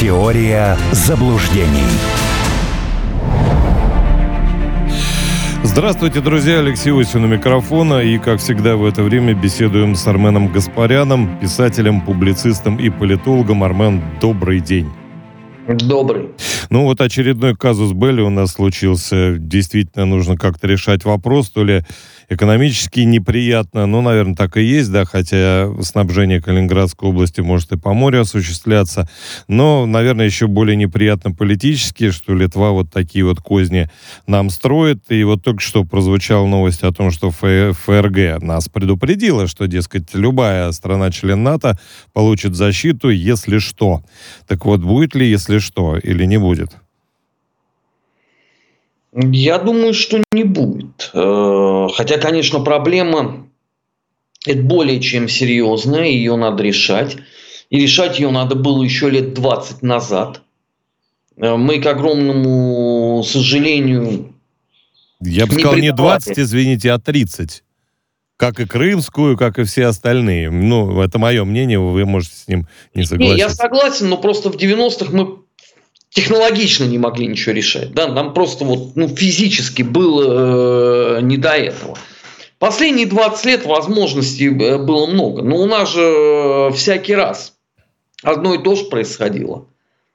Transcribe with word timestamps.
Теория 0.00 0.78
заблуждений. 0.92 1.84
Здравствуйте, 5.62 6.22
друзья. 6.22 6.60
Алексей 6.60 6.90
Осин 6.90 7.24
у 7.24 7.26
микрофона. 7.26 7.98
И, 7.98 8.16
как 8.16 8.40
всегда, 8.40 8.76
в 8.76 8.86
это 8.86 9.02
время 9.02 9.34
беседуем 9.34 9.94
с 9.94 10.06
Арменом 10.06 10.50
Гаспаряном, 10.50 11.38
писателем, 11.38 12.00
публицистом 12.00 12.78
и 12.78 12.88
политологом. 12.88 13.62
Армен, 13.62 14.02
добрый 14.22 14.60
день. 14.60 14.88
Добрый. 15.68 16.30
Ну 16.70 16.84
вот 16.84 17.02
очередной 17.02 17.54
казус 17.54 17.92
Белли 17.92 18.22
у 18.22 18.30
нас 18.30 18.52
случился. 18.52 19.36
Действительно 19.38 20.06
нужно 20.06 20.38
как-то 20.38 20.66
решать 20.66 21.04
вопрос, 21.04 21.50
то 21.50 21.62
ли 21.62 21.84
экономически 22.30 23.00
неприятно, 23.00 23.86
ну, 23.86 24.00
наверное, 24.00 24.36
так 24.36 24.56
и 24.56 24.62
есть, 24.62 24.90
да, 24.90 25.04
хотя 25.04 25.68
снабжение 25.82 26.40
Калининградской 26.40 27.08
области 27.08 27.40
может 27.40 27.72
и 27.72 27.76
по 27.76 27.92
морю 27.92 28.22
осуществляться, 28.22 29.08
но, 29.48 29.84
наверное, 29.84 30.26
еще 30.26 30.46
более 30.46 30.76
неприятно 30.76 31.32
политически, 31.32 32.12
что 32.12 32.34
Литва 32.34 32.70
вот 32.70 32.90
такие 32.90 33.24
вот 33.24 33.40
козни 33.40 33.90
нам 34.28 34.48
строит, 34.48 35.02
и 35.10 35.24
вот 35.24 35.42
только 35.42 35.60
что 35.60 35.84
прозвучала 35.84 36.46
новость 36.46 36.84
о 36.84 36.92
том, 36.92 37.10
что 37.10 37.30
ФРГ 37.30 38.40
нас 38.40 38.68
предупредила, 38.68 39.48
что, 39.48 39.66
дескать, 39.66 40.14
любая 40.14 40.70
страна-член 40.70 41.42
НАТО 41.42 41.78
получит 42.12 42.54
защиту, 42.54 43.10
если 43.10 43.58
что. 43.58 44.04
Так 44.46 44.64
вот, 44.64 44.80
будет 44.80 45.16
ли, 45.16 45.28
если 45.28 45.58
что, 45.58 45.98
или 45.98 46.24
не 46.26 46.38
будет? 46.38 46.70
Я 49.12 49.58
думаю, 49.58 49.92
что 49.92 50.22
не 50.32 50.44
будет. 50.44 51.10
Э, 51.12 51.88
хотя, 51.94 52.18
конечно, 52.18 52.60
проблема 52.60 53.48
это 54.46 54.62
более 54.62 55.00
чем 55.00 55.28
серьезная, 55.28 56.06
ее 56.06 56.36
надо 56.36 56.62
решать. 56.62 57.16
И 57.70 57.80
решать 57.80 58.18
ее 58.18 58.30
надо 58.30 58.54
было 58.54 58.82
еще 58.82 59.10
лет 59.10 59.34
20 59.34 59.82
назад. 59.82 60.42
Э, 61.36 61.56
мы, 61.56 61.80
к 61.80 61.86
огромному 61.86 63.22
сожалению... 63.24 64.34
Я 65.20 65.46
бы 65.46 65.52
сказал, 65.52 65.74
не 65.76 65.92
20, 65.92 66.38
извините, 66.38 66.92
а 66.92 66.98
30. 66.98 67.62
Как 68.36 68.58
и 68.58 68.64
крымскую, 68.64 69.36
как 69.36 69.58
и 69.58 69.64
все 69.64 69.86
остальные. 69.86 70.50
Ну, 70.50 71.02
это 71.02 71.18
мое 71.18 71.44
мнение, 71.44 71.78
вы 71.78 72.06
можете 72.06 72.36
с 72.36 72.48
ним 72.48 72.66
не 72.94 73.04
согласиться. 73.04 73.34
Не, 73.34 73.38
я 73.38 73.50
согласен, 73.50 74.08
но 74.08 74.16
просто 74.16 74.50
в 74.50 74.56
90-х 74.56 75.12
мы 75.12 75.40
технологично 76.10 76.84
не 76.84 76.98
могли 76.98 77.26
ничего 77.26 77.54
решать. 77.54 77.92
Да? 77.92 78.08
Нам 78.08 78.34
просто 78.34 78.64
вот, 78.64 78.96
ну, 78.96 79.08
физически 79.08 79.82
было 79.82 81.18
э, 81.18 81.20
не 81.22 81.36
до 81.36 81.50
этого. 81.50 81.96
Последние 82.60 83.06
20 83.06 83.44
лет 83.46 83.64
возможностей 83.64 84.48
э, 84.48 84.78
было 84.78 85.06
много. 85.06 85.42
Но 85.42 85.56
у 85.56 85.66
нас 85.66 85.90
же 85.92 86.02
э, 86.02 86.70
всякий 86.74 87.14
раз 87.14 87.54
одно 88.22 88.54
и 88.54 88.62
то 88.62 88.74
же 88.74 88.84
происходило. 88.84 89.66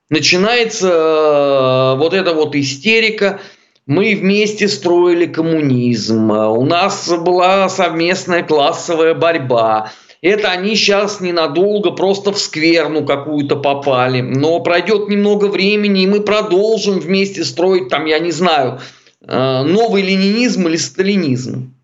Начинается 0.09 0.87
э, 0.87 1.97
вот 1.97 2.13
эта 2.13 2.33
вот 2.33 2.55
истерика. 2.55 3.39
Мы 3.87 4.15
вместе 4.15 4.67
строили 4.67 5.25
коммунизм. 5.25 6.29
У 6.31 6.65
нас 6.65 7.07
была 7.09 7.67
совместная 7.69 8.43
классовая 8.43 9.13
борьба 9.13 9.91
это 10.25 10.49
они 10.49 10.75
сейчас 10.75 11.21
ненадолго 11.21 11.91
просто 11.91 12.31
в 12.31 12.39
скверну 12.39 13.05
какую-то 13.05 13.57
попали. 13.57 14.21
Но 14.21 14.59
пройдет 14.59 15.07
немного 15.07 15.45
времени, 15.45 16.01
и 16.01 16.07
мы 16.07 16.21
продолжим 16.21 16.99
вместе 16.99 17.43
строить 17.45 17.89
там, 17.89 18.05
я 18.05 18.17
не 18.17 18.31
знаю, 18.31 18.79
э, 19.21 19.61
новый 19.61 20.01
ленинизм 20.01 20.67
или 20.67 20.77
сталинизм. 20.77 21.75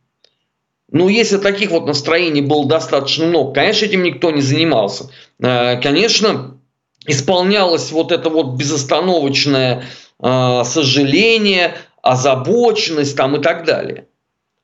Ну, 0.92 1.08
если 1.08 1.38
таких 1.38 1.70
вот 1.70 1.86
настроений 1.86 2.42
было 2.42 2.66
достаточно 2.66 3.28
много, 3.28 3.54
конечно, 3.54 3.86
этим 3.86 4.02
никто 4.02 4.32
не 4.32 4.42
занимался. 4.42 5.12
Э, 5.40 5.80
конечно, 5.80 6.58
исполнялось 7.06 7.92
вот 7.92 8.12
это 8.12 8.32
вот 8.32 8.56
безостановочное 8.56 9.84
э, 10.20 10.64
сожаление, 10.66 11.76
озабоченность 12.02 13.16
там 13.16 13.36
и 13.36 13.42
так 13.44 13.66
далее. 13.66 14.08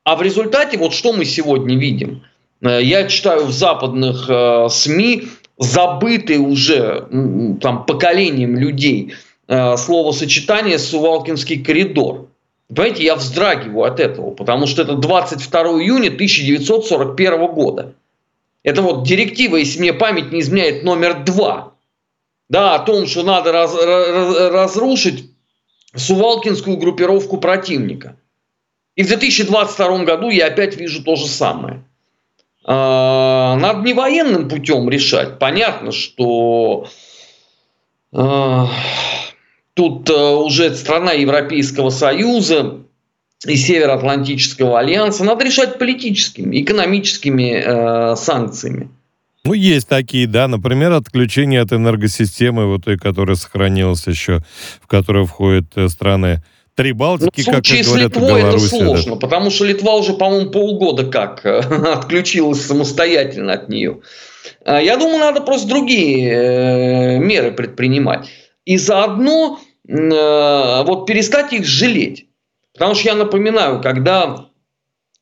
А 0.04 0.16
в 0.16 0.24
результате 0.24 0.80
вот 0.80 0.94
что 0.96 1.14
мы 1.14 1.26
сегодня 1.26 1.78
видим– 1.78 2.24
я 2.62 3.08
читаю 3.08 3.46
в 3.46 3.52
западных 3.52 4.30
э, 4.30 4.68
СМИ 4.70 5.28
забытые 5.58 6.40
уже 6.40 7.08
там 7.62 7.86
поколением 7.86 8.56
людей 8.56 9.14
э, 9.48 9.78
словосочетание 9.78 10.80
«Сувалкинский 10.80 11.64
коридор». 11.64 12.28
Понимаете, 12.68 13.04
я 13.04 13.16
вздрагиваю 13.16 13.92
от 13.92 14.00
этого, 14.00 14.32
потому 14.32 14.68
что 14.68 14.82
это 14.82 14.96
22 14.96 15.62
июня 15.82 16.08
1941 16.08 17.48
года. 17.48 17.94
Это 18.64 18.82
вот 18.82 19.08
директива, 19.08 19.56
если 19.56 19.80
мне 19.80 19.94
память 19.94 20.32
не 20.32 20.42
изменяет, 20.42 20.84
номер 20.84 21.24
два. 21.24 21.74
Да, 22.50 22.76
о 22.76 22.80
том, 22.80 23.08
что 23.08 23.24
надо 23.24 23.52
раз, 23.52 23.74
раз, 23.74 24.52
разрушить 24.52 25.32
Сувалкинскую 25.96 26.78
группировку 26.78 27.38
противника. 27.38 28.18
И 28.96 29.04
в 29.04 29.08
2022 29.08 30.04
году 30.04 30.30
я 30.30 30.48
опять 30.48 30.76
вижу 30.76 31.04
то 31.04 31.16
же 31.16 31.28
самое. 31.28 31.84
А, 32.70 33.56
надо 33.56 33.82
не 33.82 33.94
военным 33.94 34.50
путем 34.50 34.90
решать. 34.90 35.40
Понятно, 35.40 35.94
что 35.94 36.88
э, 38.12 38.66
тут 39.74 40.10
э, 40.10 40.14
уже 40.14 40.76
страна 40.76 41.14
Европейского 41.14 41.92
Союза 41.92 42.80
и 43.46 43.56
Североатлантического 43.56 44.80
альянса. 44.80 45.24
Надо 45.24 45.46
решать 45.46 45.80
политическими, 45.80 46.62
экономическими 46.62 47.64
э, 47.64 48.16
санкциями. 48.18 48.90
Ну, 49.46 49.54
есть 49.54 49.88
такие, 49.88 50.28
да, 50.28 50.50
например, 50.50 50.92
отключение 50.92 51.62
от 51.62 51.72
энергосистемы, 51.72 52.66
вот 52.66 52.84
той, 52.84 52.98
которая 52.98 53.38
сохранилась 53.38 54.06
еще, 54.08 54.40
в 54.82 54.88
которую 54.88 55.26
входят 55.26 55.68
э, 55.76 55.88
страны 55.88 56.44
Три 56.78 56.92
Балтики, 56.92 57.44
ну, 57.48 57.54
как, 57.54 57.56
как 57.56 57.64
говорят, 57.64 57.88
с 57.88 57.96
Литвой 57.96 58.42
это 58.42 58.60
сложно, 58.60 59.16
да. 59.16 59.20
потому 59.20 59.50
что 59.50 59.66
Литва 59.66 59.96
уже, 59.96 60.14
по-моему, 60.14 60.52
полгода 60.52 61.08
как 61.08 61.44
э, 61.44 61.58
отключилась 61.94 62.64
самостоятельно 62.64 63.54
от 63.54 63.68
нее. 63.68 64.02
А, 64.64 64.80
я 64.80 64.96
думаю, 64.98 65.18
надо 65.18 65.42
просто 65.42 65.68
другие 65.68 66.30
э, 66.30 67.18
меры 67.18 67.52
предпринимать. 67.52 68.28
И 68.66 68.78
заодно 68.78 69.60
э, 69.88 70.84
вот 70.86 71.08
перестать 71.08 71.52
их 71.52 71.66
жалеть. 71.66 72.28
Потому 72.74 72.94
что 72.94 73.10
я 73.10 73.16
напоминаю, 73.16 73.82
когда 73.82 74.46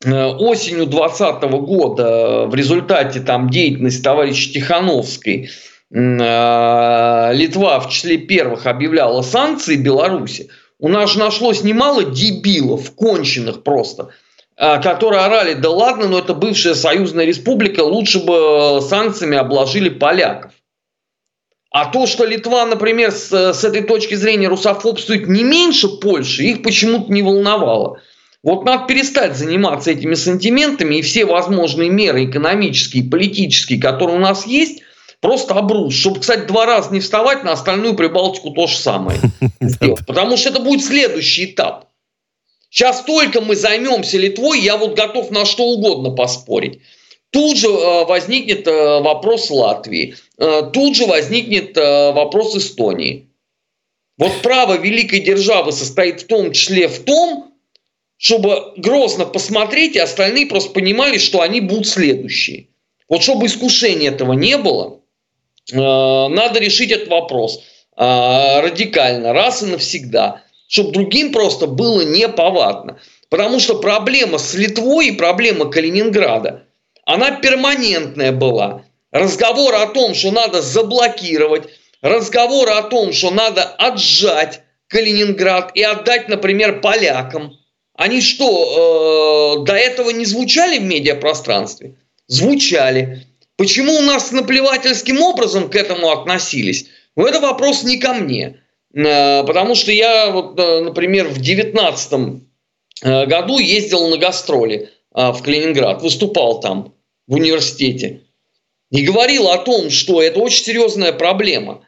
осенью 0.04 0.84
2020 0.84 1.42
года 1.62 2.44
в 2.48 2.54
результате 2.54 3.20
там, 3.20 3.48
деятельности 3.48 4.02
товарища 4.02 4.52
Тихановской 4.52 5.48
Литва 5.90 7.80
в 7.80 7.88
числе 7.88 8.18
первых 8.18 8.66
объявляла 8.66 9.22
санкции 9.22 9.76
Беларуси, 9.76 10.50
у 10.78 10.88
нас 10.88 11.12
же 11.12 11.18
нашлось 11.18 11.62
немало 11.62 12.04
дебилов, 12.04 12.94
конченых 12.94 13.62
просто, 13.62 14.10
а, 14.56 14.78
которые 14.78 15.22
орали, 15.22 15.54
да 15.54 15.70
ладно, 15.70 16.08
но 16.08 16.18
это 16.18 16.34
бывшая 16.34 16.74
союзная 16.74 17.24
республика, 17.24 17.80
лучше 17.80 18.24
бы 18.24 18.34
э, 18.34 18.80
санкциями 18.82 19.36
обложили 19.36 19.88
поляков. 19.88 20.52
А 21.70 21.86
то, 21.86 22.06
что 22.06 22.24
Литва, 22.24 22.64
например, 22.64 23.10
с, 23.10 23.30
с 23.30 23.64
этой 23.64 23.82
точки 23.82 24.14
зрения 24.14 24.48
русофобствует 24.48 25.28
не 25.28 25.44
меньше 25.44 25.88
Польши, 25.88 26.44
их 26.44 26.62
почему-то 26.62 27.12
не 27.12 27.22
волновало. 27.22 28.00
Вот 28.42 28.64
надо 28.64 28.86
перестать 28.86 29.36
заниматься 29.36 29.90
этими 29.90 30.14
сантиментами 30.14 30.96
и 30.96 31.02
все 31.02 31.26
возможные 31.26 31.90
меры 31.90 32.24
экономические, 32.24 33.10
политические, 33.10 33.80
которые 33.80 34.16
у 34.16 34.20
нас 34.20 34.46
есть, 34.46 34.82
просто 35.26 35.54
обрус. 35.54 35.92
Чтобы, 35.92 36.20
кстати, 36.20 36.46
два 36.46 36.66
раза 36.66 36.92
не 36.92 37.00
вставать, 37.00 37.42
на 37.42 37.50
остальную 37.50 37.96
Прибалтику 37.96 38.52
то 38.52 38.68
же 38.68 38.76
самое. 38.76 39.18
Потому 40.06 40.36
что 40.36 40.50
это 40.50 40.60
будет 40.60 40.84
следующий 40.84 41.46
этап. 41.46 41.88
Сейчас 42.70 43.02
только 43.02 43.40
мы 43.40 43.56
займемся 43.56 44.18
Литвой, 44.18 44.60
я 44.60 44.76
вот 44.76 44.94
готов 44.94 45.32
на 45.32 45.44
что 45.44 45.64
угодно 45.64 46.10
поспорить. 46.10 46.78
Тут 47.30 47.56
же 47.56 47.66
э, 47.66 48.04
возникнет 48.04 48.68
э, 48.68 49.00
вопрос 49.00 49.50
Латвии, 49.50 50.14
э, 50.38 50.70
тут 50.72 50.94
же 50.94 51.06
возникнет 51.06 51.76
вопрос 51.76 52.54
Эстонии. 52.54 53.28
Вот 54.18 54.30
право 54.42 54.78
великой 54.78 55.20
державы 55.20 55.72
состоит 55.72 56.20
в 56.20 56.26
том 56.28 56.52
числе 56.52 56.86
в 56.86 57.00
том, 57.00 57.52
чтобы 58.16 58.74
грозно 58.76 59.26
посмотреть, 59.26 59.96
и 59.96 59.98
остальные 59.98 60.46
просто 60.46 60.70
понимали, 60.70 61.18
что 61.18 61.40
они 61.40 61.60
будут 61.60 61.88
следующие. 61.88 62.68
Вот 63.08 63.24
чтобы 63.24 63.46
искушения 63.46 64.10
этого 64.10 64.32
не 64.32 64.56
было, 64.56 65.00
надо 65.72 66.60
решить 66.60 66.92
этот 66.92 67.08
вопрос 67.08 67.60
э, 67.96 68.60
радикально, 68.60 69.32
раз 69.32 69.62
и 69.62 69.66
навсегда, 69.66 70.42
чтобы 70.68 70.92
другим 70.92 71.32
просто 71.32 71.66
было 71.66 72.02
неповадно. 72.02 72.98
Потому 73.28 73.58
что 73.58 73.78
проблема 73.78 74.38
с 74.38 74.54
Литвой 74.54 75.08
и 75.08 75.12
проблема 75.12 75.70
Калининграда, 75.70 76.64
она 77.04 77.32
перманентная 77.32 78.32
была. 78.32 78.84
Разговор 79.10 79.74
о 79.74 79.86
том, 79.86 80.14
что 80.14 80.30
надо 80.30 80.62
заблокировать, 80.62 81.64
разговор 82.02 82.70
о 82.70 82.82
том, 82.82 83.12
что 83.12 83.30
надо 83.30 83.62
отжать 83.62 84.60
Калининград 84.88 85.72
и 85.74 85.82
отдать, 85.82 86.28
например, 86.28 86.80
полякам. 86.80 87.58
Они 87.94 88.20
что, 88.20 89.58
э, 89.62 89.64
до 89.64 89.72
этого 89.72 90.10
не 90.10 90.26
звучали 90.26 90.78
в 90.78 90.84
медиапространстве? 90.84 91.96
Звучали. 92.28 93.26
Почему 93.56 93.94
у 93.94 94.02
нас 94.02 94.32
наплевательским 94.32 95.20
образом 95.22 95.70
к 95.70 95.76
этому 95.76 96.10
относились? 96.10 96.86
Но 97.16 97.26
это 97.26 97.40
вопрос 97.40 97.82
не 97.84 97.98
ко 97.98 98.12
мне. 98.12 98.60
Э, 98.94 99.44
потому 99.44 99.74
что 99.74 99.92
я, 99.92 100.30
вот, 100.30 100.58
э, 100.58 100.80
например, 100.80 101.28
в 101.28 101.34
2019 101.34 102.42
э, 103.02 103.26
году 103.26 103.58
ездил 103.58 104.08
на 104.08 104.16
гастроли 104.16 104.90
в 105.12 105.40
Калининград, 105.42 106.02
выступал 106.02 106.60
там 106.60 106.92
в 107.26 107.34
университете. 107.34 108.20
И 108.90 109.02
говорил 109.02 109.48
о 109.48 109.56
том, 109.56 109.88
что 109.88 110.20
это 110.20 110.40
очень 110.40 110.62
серьезная 110.62 111.14
проблема. 111.14 111.80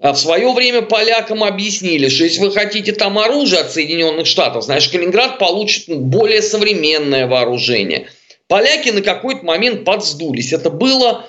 А 0.00 0.12
в 0.12 0.18
свое 0.18 0.52
время 0.52 0.82
полякам 0.82 1.44
объяснили, 1.44 2.08
что 2.08 2.24
если 2.24 2.40
вы 2.40 2.50
хотите 2.50 2.90
там 2.90 3.20
оружие 3.20 3.60
от 3.60 3.70
Соединенных 3.70 4.26
Штатов, 4.26 4.64
значит, 4.64 4.90
Калининград 4.90 5.38
получит 5.38 5.96
более 5.96 6.42
современное 6.42 7.28
вооружение. 7.28 8.08
Поляки 8.52 8.90
на 8.90 9.00
какой-то 9.00 9.46
момент 9.46 9.82
подсдулись. 9.82 10.52
Это 10.52 10.68
было 10.68 11.24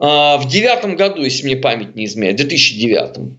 э, 0.00 0.04
в 0.04 0.46
девятом 0.46 0.94
году, 0.94 1.24
если 1.24 1.42
мне 1.42 1.56
память 1.56 1.96
не 1.96 2.04
изменяет, 2.04 2.38
в 2.38 2.46
2009. 2.46 3.32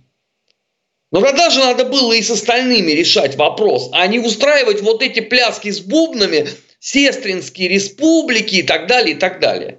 Но 1.14 1.22
тогда 1.22 1.50
же 1.50 1.62
надо 1.62 1.86
было 1.86 2.12
и 2.12 2.22
с 2.22 2.30
остальными 2.30 2.92
решать 2.92 3.38
вопрос, 3.38 3.92
а 3.94 4.06
не 4.08 4.20
устраивать 4.20 4.82
вот 4.82 5.02
эти 5.02 5.22
пляски 5.22 5.72
с 5.72 5.80
бубнами, 5.80 6.50
сестринские 6.82 7.70
республики 7.70 8.56
и 8.56 8.64
так 8.64 8.88
далее, 8.88 9.16
и 9.16 9.18
так 9.18 9.40
далее. 9.40 9.78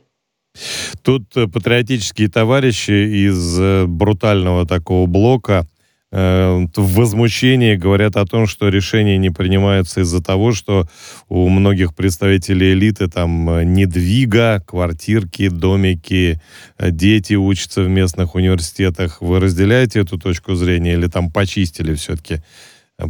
Тут 1.02 1.24
э, 1.36 1.46
патриотические 1.46 2.30
товарищи 2.30 2.92
из 3.28 3.60
э, 3.60 3.84
брутального 3.84 4.66
такого 4.66 5.04
блока 5.04 5.66
в 6.14 6.94
возмущении 6.94 7.74
говорят 7.74 8.16
о 8.16 8.24
том, 8.24 8.46
что 8.46 8.68
решения 8.68 9.18
не 9.18 9.30
принимаются 9.30 10.02
из-за 10.02 10.22
того, 10.22 10.52
что 10.52 10.86
у 11.28 11.48
многих 11.48 11.96
представителей 11.96 12.72
элиты 12.72 13.08
там 13.08 13.50
э, 13.50 13.64
недвига, 13.64 14.62
квартирки, 14.64 15.48
домики, 15.48 16.40
э, 16.78 16.90
дети 16.92 17.34
учатся 17.34 17.82
в 17.82 17.88
местных 17.88 18.36
университетах. 18.36 19.20
Вы 19.20 19.40
разделяете 19.40 20.00
эту 20.00 20.16
точку 20.16 20.54
зрения 20.54 20.92
или 20.92 21.08
там 21.08 21.32
почистили 21.32 21.94
все-таки 21.94 22.42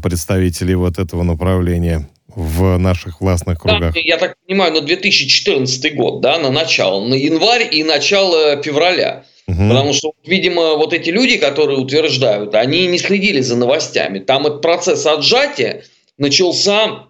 представителей 0.03 0.75
вот 0.75 0.99
этого 0.99 1.25
направления? 1.25 2.09
в 2.37 2.79
наших 2.79 3.21
властных 3.21 3.61
кругах? 3.61 3.95
Да, 3.95 4.00
я 4.00 4.17
так 4.17 4.35
понимаю, 4.45 4.73
на 4.73 4.81
2014 4.81 5.95
год, 5.95 6.21
да, 6.21 6.39
на 6.39 6.50
начало, 6.50 7.07
на 7.07 7.15
январь 7.15 7.69
и 7.71 7.85
начало 7.85 8.61
февраля. 8.61 9.25
Угу. 9.46 9.69
Потому 9.69 9.93
что, 9.93 10.12
видимо, 10.25 10.75
вот 10.75 10.93
эти 10.93 11.11
люди, 11.11 11.37
которые 11.37 11.79
утверждают, 11.79 12.55
они 12.55 12.87
не 12.87 12.99
следили 12.99 13.41
за 13.41 13.56
новостями. 13.56 14.19
Там 14.19 14.46
этот 14.46 14.62
процесс 14.62 15.05
отжатия 15.06 15.85
начался 16.17 17.06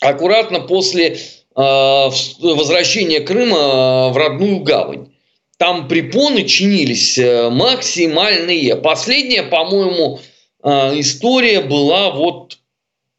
аккуратно 0.00 0.60
после 0.60 1.16
э, 1.16 1.18
возвращения 1.56 3.20
Крыма 3.20 4.10
в 4.10 4.16
родную 4.16 4.60
гавань. 4.60 5.08
Там 5.56 5.88
препоны 5.88 6.44
чинились 6.44 7.18
э, 7.18 7.50
максимальные. 7.50 8.76
Последняя, 8.76 9.42
по-моему, 9.42 10.20
э, 10.62 11.00
история 11.00 11.60
была 11.60 12.10
вот 12.10 12.59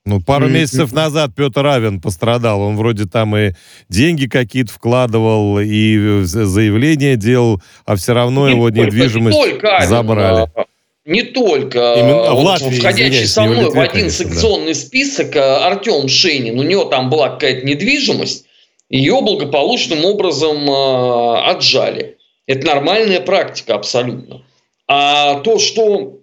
ну, 0.03 0.19
пару 0.19 0.47
месяцев 0.47 0.91
назад 0.93 1.31
Петр 1.35 1.65
Авен 1.65 2.01
пострадал. 2.01 2.61
Он 2.61 2.75
вроде 2.75 3.05
там 3.05 3.35
и 3.37 3.51
деньги 3.87 4.27
какие-то 4.27 4.73
вкладывал, 4.73 5.59
и 5.59 6.21
заявление 6.23 7.17
делал, 7.17 7.61
а 7.85 7.95
все 7.95 8.13
равно 8.13 8.47
не 8.49 8.55
его 8.55 8.69
только, 8.69 8.81
недвижимость 8.85 9.37
не 9.37 9.43
только 9.43 9.85
забрали. 9.85 10.49
А, 10.55 10.65
не 11.05 11.21
только. 11.21 11.93
Именно, 11.97 12.33
вот, 12.33 12.43
Латвии, 12.43 12.79
входящий 12.79 13.27
со 13.27 13.43
мной 13.43 13.65
Литве, 13.65 13.79
в 13.79 13.83
один 13.83 13.91
конечно, 13.91 14.25
секционный 14.25 14.73
да. 14.73 14.79
список 14.79 15.35
а, 15.35 15.67
Артем 15.67 16.07
Шейнин, 16.07 16.57
у 16.57 16.63
него 16.63 16.85
там 16.85 17.11
была 17.11 17.29
какая-то 17.29 17.65
недвижимость, 17.65 18.45
ее 18.89 19.21
благополучным 19.21 20.03
образом 20.03 20.69
э, 20.69 21.39
отжали. 21.45 22.17
Это 22.45 22.67
нормальная 22.67 23.21
практика 23.21 23.75
абсолютно. 23.75 24.43
А 24.87 25.39
то, 25.41 25.59
что 25.59 26.19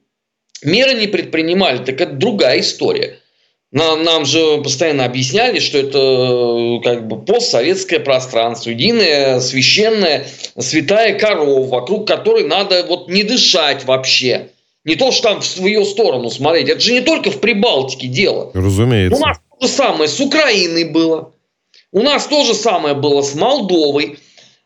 меры 0.63 0.95
не 0.95 1.07
предпринимали, 1.07 1.79
так 1.79 1.99
это 2.01 2.13
другая 2.13 2.61
история. 2.61 3.21
Нам, 3.71 4.03
нам 4.03 4.25
же 4.25 4.63
постоянно 4.63 5.05
объясняли, 5.05 5.59
что 5.59 5.77
это 5.77 5.99
э, 5.99 6.83
как 6.83 7.07
бы 7.07 7.21
постсоветское 7.23 8.01
пространство, 8.01 8.71
единая 8.71 9.41
священная 9.41 10.27
святая 10.59 11.19
корова, 11.19 11.69
вокруг 11.69 12.09
которой 12.09 12.45
надо 12.45 12.87
вот 12.89 13.09
не 13.09 13.25
дышать 13.25 13.85
вообще. 13.85 14.49
Не 14.85 14.95
то, 14.95 15.13
что 15.13 15.29
там 15.29 15.41
в 15.43 15.47
свою 15.47 15.85
сторону 15.85 16.31
смотреть. 16.31 16.71
Это 16.71 16.81
же 16.81 16.93
не 16.93 17.03
только 17.03 17.31
в 17.31 17.41
Прибалтике 17.41 18.07
дело. 18.07 18.51
Разумеется. 18.55 19.17
У 19.17 19.21
нас 19.21 19.39
то 19.39 19.67
же 19.67 19.73
самое 19.73 20.09
с 20.09 20.19
Украиной 20.19 20.85
было. 20.85 21.33
У 21.93 22.01
нас 22.01 22.27
то 22.27 22.45
же 22.45 22.55
самое 22.55 22.95
было 22.95 23.21
с 23.21 23.35
Молдовой. 23.35 24.19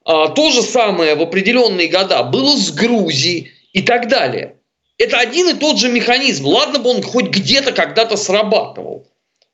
А, 0.04 0.28
то 0.28 0.50
же 0.50 0.62
самое 0.62 1.16
в 1.16 1.22
определенные 1.22 1.88
года 1.88 2.22
было 2.22 2.56
с 2.56 2.70
Грузией 2.70 3.50
и 3.72 3.82
так 3.82 4.08
далее. 4.08 4.54
Это 5.02 5.18
один 5.18 5.48
и 5.48 5.54
тот 5.54 5.80
же 5.80 5.88
механизм. 5.88 6.46
Ладно 6.46 6.78
бы 6.78 6.90
он 6.90 7.02
хоть 7.02 7.26
где-то 7.26 7.72
когда-то 7.72 8.16
срабатывал. 8.16 9.08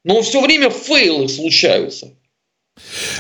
Но 0.05 0.21
все 0.21 0.43
время 0.43 0.69
фейлы 0.69 1.27
случаются. 1.27 2.15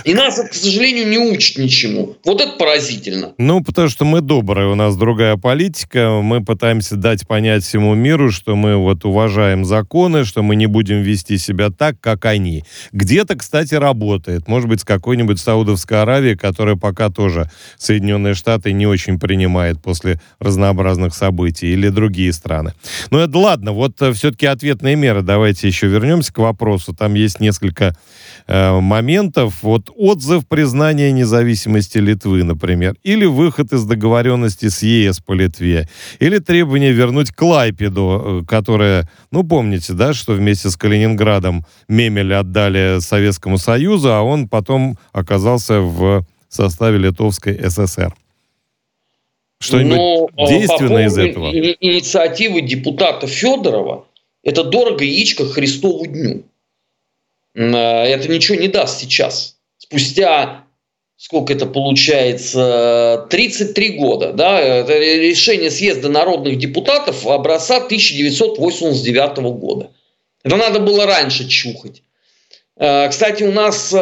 И 0.04 0.14
нас 0.14 0.38
к 0.38 0.54
сожалению, 0.54 1.08
не 1.08 1.18
учит 1.18 1.58
ничему. 1.58 2.16
Вот 2.24 2.40
это 2.40 2.52
поразительно. 2.52 3.32
Ну, 3.38 3.62
потому 3.62 3.88
что 3.88 4.04
мы 4.04 4.20
добрые, 4.20 4.68
у 4.68 4.74
нас 4.74 4.96
другая 4.96 5.36
политика. 5.36 6.20
Мы 6.22 6.44
пытаемся 6.44 6.96
дать 6.96 7.26
понять 7.26 7.64
всему 7.64 7.94
миру, 7.94 8.30
что 8.30 8.56
мы 8.56 8.76
вот 8.76 9.04
уважаем 9.04 9.64
законы, 9.64 10.24
что 10.24 10.42
мы 10.42 10.56
не 10.56 10.66
будем 10.66 11.02
вести 11.02 11.38
себя 11.38 11.70
так, 11.70 12.00
как 12.00 12.24
они. 12.24 12.64
Где-то, 12.92 13.36
кстати, 13.36 13.74
работает. 13.74 14.48
Может 14.48 14.68
быть, 14.68 14.80
с 14.80 14.84
какой-нибудь 14.84 15.40
Саудовской 15.40 16.02
Аравии, 16.02 16.34
которая 16.34 16.76
пока 16.76 17.10
тоже 17.10 17.50
Соединенные 17.78 18.34
Штаты 18.34 18.72
не 18.72 18.86
очень 18.86 19.18
принимает 19.18 19.82
после 19.82 20.20
разнообразных 20.38 21.14
событий, 21.14 21.72
или 21.72 21.88
другие 21.88 22.32
страны. 22.32 22.74
Но 23.10 23.20
это 23.20 23.38
ладно, 23.38 23.72
вот 23.72 24.00
э, 24.00 24.12
все-таки 24.12 24.46
ответные 24.46 24.96
меры. 24.96 25.22
Давайте 25.22 25.66
еще 25.66 25.86
вернемся 25.86 26.32
к 26.32 26.38
вопросу. 26.38 26.94
Там 26.94 27.14
есть 27.14 27.40
несколько 27.40 27.96
э, 28.46 28.80
моментов 28.80 29.47
вот 29.62 29.90
отзыв 29.96 30.46
признания 30.46 31.12
независимости 31.12 31.98
Литвы, 31.98 32.44
например, 32.44 32.96
или 33.02 33.24
выход 33.24 33.72
из 33.72 33.84
договоренности 33.84 34.68
с 34.68 34.82
ЕС 34.82 35.20
по 35.20 35.32
Литве, 35.32 35.88
или 36.18 36.38
требование 36.38 36.92
вернуть 36.92 37.32
Клайпеду, 37.32 38.42
э, 38.42 38.46
которая, 38.46 39.08
ну, 39.30 39.44
помните, 39.44 39.92
да, 39.92 40.14
что 40.14 40.32
вместе 40.32 40.70
с 40.70 40.76
Калининградом 40.76 41.64
Мемель 41.88 42.34
отдали 42.34 43.00
Советскому 43.00 43.58
Союзу, 43.58 44.12
а 44.12 44.22
он 44.22 44.48
потом 44.48 44.98
оказался 45.12 45.80
в 45.80 46.24
составе 46.48 46.98
Литовской 46.98 47.58
ССР. 47.68 48.14
Что-нибудь 49.60 49.96
Но, 49.96 50.28
ну, 50.36 50.48
действенное 50.48 51.06
из 51.06 51.18
этого? 51.18 51.50
Инициативы 51.52 52.60
депутата 52.60 53.26
Федорова– 53.26 54.04
это 54.44 54.64
дорого 54.64 55.04
яичко 55.04 55.46
Христову 55.46 56.06
дню. 56.06 56.44
Э, 57.58 58.04
это 58.04 58.28
ничего 58.28 58.56
не 58.56 58.68
даст 58.68 59.00
сейчас. 59.00 59.56
Спустя 59.78 60.64
сколько 61.16 61.52
это 61.52 61.66
получается, 61.66 63.26
33 63.28 63.88
года, 63.98 64.32
да, 64.32 64.60
это 64.60 64.96
решение 64.96 65.68
съезда 65.68 66.08
народных 66.08 66.58
депутатов 66.58 67.26
образца 67.26 67.78
1989 67.78 69.38
года. 69.58 69.90
Это 70.44 70.54
надо 70.54 70.78
было 70.78 71.06
раньше 71.06 71.48
чухать. 71.48 72.02
Э, 72.76 73.08
кстати, 73.08 73.42
у 73.42 73.50
нас 73.50 73.92
э, 73.92 73.96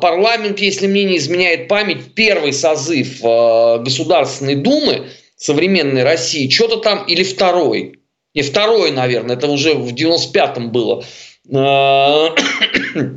парламент, 0.00 0.58
если 0.58 0.86
мне 0.86 1.04
не 1.04 1.18
изменяет 1.18 1.68
память, 1.68 2.14
первый 2.14 2.54
созыв 2.54 3.20
Государственной 3.20 4.56
Думы 4.56 5.08
современной 5.36 6.02
России, 6.02 6.48
что-то 6.48 6.78
там, 6.78 7.04
или 7.04 7.24
второй, 7.24 7.98
не 8.32 8.40
второй, 8.40 8.90
наверное, 8.90 9.36
это 9.36 9.48
уже 9.48 9.74
в 9.74 9.92
95-м 9.92 10.72
было, 10.72 11.04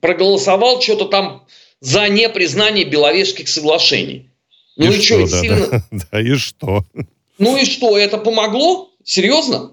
проголосовал 0.00 0.80
что-то 0.80 1.06
там 1.06 1.46
за 1.80 2.08
непризнание 2.08 2.84
Беловежских 2.84 3.48
соглашений. 3.48 4.30
Ну 4.76 4.92
и, 4.92 4.96
и 4.96 5.00
что, 5.00 5.26
да, 5.26 5.40
сильно... 5.40 5.66
да, 5.66 5.82
да, 6.12 6.20
и 6.20 6.34
что? 6.34 6.84
Ну 7.38 7.56
и 7.56 7.64
что, 7.64 7.98
это 7.98 8.18
помогло? 8.18 8.90
Серьезно? 9.04 9.72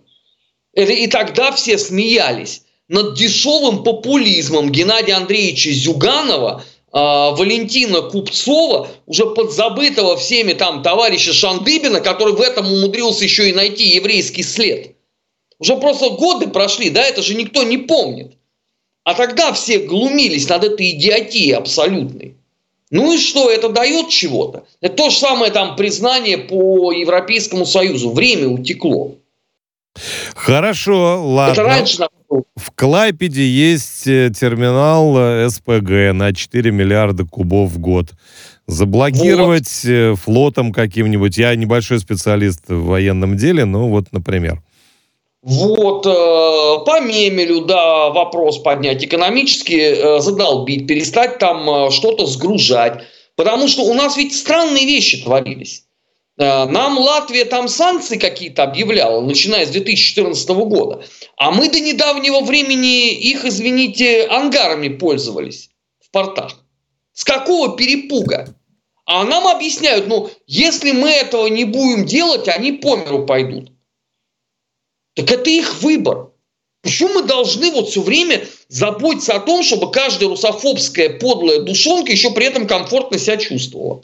Это, 0.73 0.91
и 0.91 1.07
тогда 1.07 1.51
все 1.51 1.77
смеялись 1.77 2.63
над 2.87 3.15
дешевым 3.15 3.83
популизмом 3.83 4.71
Геннадия 4.71 5.13
Андреевича 5.13 5.71
Зюганова, 5.71 6.63
э, 6.63 6.97
Валентина 6.97 8.01
Купцова, 8.01 8.89
уже 9.05 9.25
подзабытого 9.27 10.17
всеми 10.17 10.53
там 10.53 10.83
товарища 10.83 11.33
Шандыбина, 11.33 12.01
который 12.01 12.33
в 12.33 12.41
этом 12.41 12.71
умудрился 12.71 13.23
еще 13.23 13.49
и 13.49 13.53
найти 13.53 13.95
еврейский 13.95 14.43
след. 14.43 14.94
Уже 15.59 15.77
просто 15.77 16.09
годы 16.11 16.47
прошли, 16.47 16.89
да, 16.89 17.03
это 17.03 17.21
же 17.21 17.35
никто 17.35 17.63
не 17.63 17.77
помнит. 17.77 18.33
А 19.03 19.13
тогда 19.13 19.53
все 19.53 19.79
глумились 19.79 20.49
над 20.49 20.63
этой 20.63 20.91
идиотией 20.91 21.55
абсолютной. 21.55 22.35
Ну 22.91 23.13
и 23.13 23.17
что, 23.17 23.49
это 23.49 23.69
дает 23.69 24.09
чего-то? 24.09 24.65
Это 24.81 24.95
то 24.95 25.09
же 25.09 25.17
самое 25.17 25.51
там 25.51 25.75
признание 25.75 26.37
по 26.37 26.91
Европейскому 26.91 27.65
Союзу. 27.65 28.11
Время 28.11 28.47
утекло. 28.47 29.15
Хорошо, 30.35 31.23
ладно. 31.23 31.53
Это 31.53 31.63
раньше 31.63 32.07
в 32.29 32.71
Клайпеде 32.75 33.47
есть 33.47 34.07
э, 34.07 34.31
терминал 34.37 35.15
э, 35.17 35.49
СПГ 35.49 36.13
на 36.13 36.33
4 36.33 36.71
миллиарда 36.71 37.25
кубов 37.25 37.71
в 37.71 37.79
год. 37.79 38.13
Заблокировать 38.67 39.83
вот. 39.83 39.89
Э, 39.89 40.15
флотом 40.15 40.73
каким-нибудь. 40.73 41.37
Я 41.37 41.55
небольшой 41.55 41.99
специалист 41.99 42.67
в 42.67 42.85
военном 42.85 43.37
деле, 43.37 43.65
но 43.65 43.87
вот, 43.87 44.11
например. 44.11 44.61
Вот, 45.47 46.07
э, 46.07 46.09
по 46.09 46.99
Мемелю, 47.01 47.61
да, 47.61 48.09
вопрос 48.09 48.57
поднять 48.57 49.05
экономически, 49.05 49.75
э, 49.75 50.19
задолбить, 50.19 50.87
перестать 50.87 51.37
там 51.37 51.91
что-то 51.91 52.25
сгружать. 52.25 53.03
Потому 53.35 53.67
что 53.67 53.83
у 53.83 53.93
нас 53.93 54.17
ведь 54.17 54.35
странные 54.35 54.85
вещи 54.85 55.23
творились. 55.23 55.83
Нам 56.37 56.97
Латвия 56.97 57.45
там 57.45 57.67
санкции 57.67 58.17
какие-то 58.17 58.63
объявляла, 58.63 59.21
начиная 59.21 59.65
с 59.65 59.69
2014 59.69 60.65
года. 60.65 61.05
А 61.37 61.51
мы 61.51 61.69
до 61.69 61.79
недавнего 61.79 62.41
времени 62.41 63.11
их, 63.11 63.45
извините, 63.45 64.25
ангарами 64.25 64.89
пользовались 64.89 65.69
в 66.01 66.11
портах. 66.11 66.53
С 67.13 67.23
какого 67.23 67.77
перепуга? 67.77 68.53
А 69.05 69.23
нам 69.23 69.47
объясняют, 69.47 70.07
ну, 70.07 70.29
если 70.47 70.91
мы 70.91 71.09
этого 71.09 71.47
не 71.47 71.65
будем 71.65 72.05
делать, 72.05 72.47
они 72.47 72.71
по 72.71 72.95
миру 72.95 73.25
пойдут. 73.25 73.74
Так 75.15 75.31
это 75.31 75.49
их 75.49 75.81
выбор. 75.81 76.29
Почему 76.83 77.15
мы 77.15 77.23
должны 77.23 77.71
вот 77.71 77.89
все 77.89 78.01
время 78.01 78.45
заботиться 78.67 79.33
о 79.33 79.39
том, 79.39 79.63
чтобы 79.63 79.89
каждая 79.89 80.29
русофобская 80.29 81.17
подлая 81.17 81.61
душонка 81.61 82.11
еще 82.11 82.29
при 82.31 82.45
этом 82.45 82.67
комфортно 82.67 83.17
себя 83.17 83.37
чувствовала? 83.37 84.03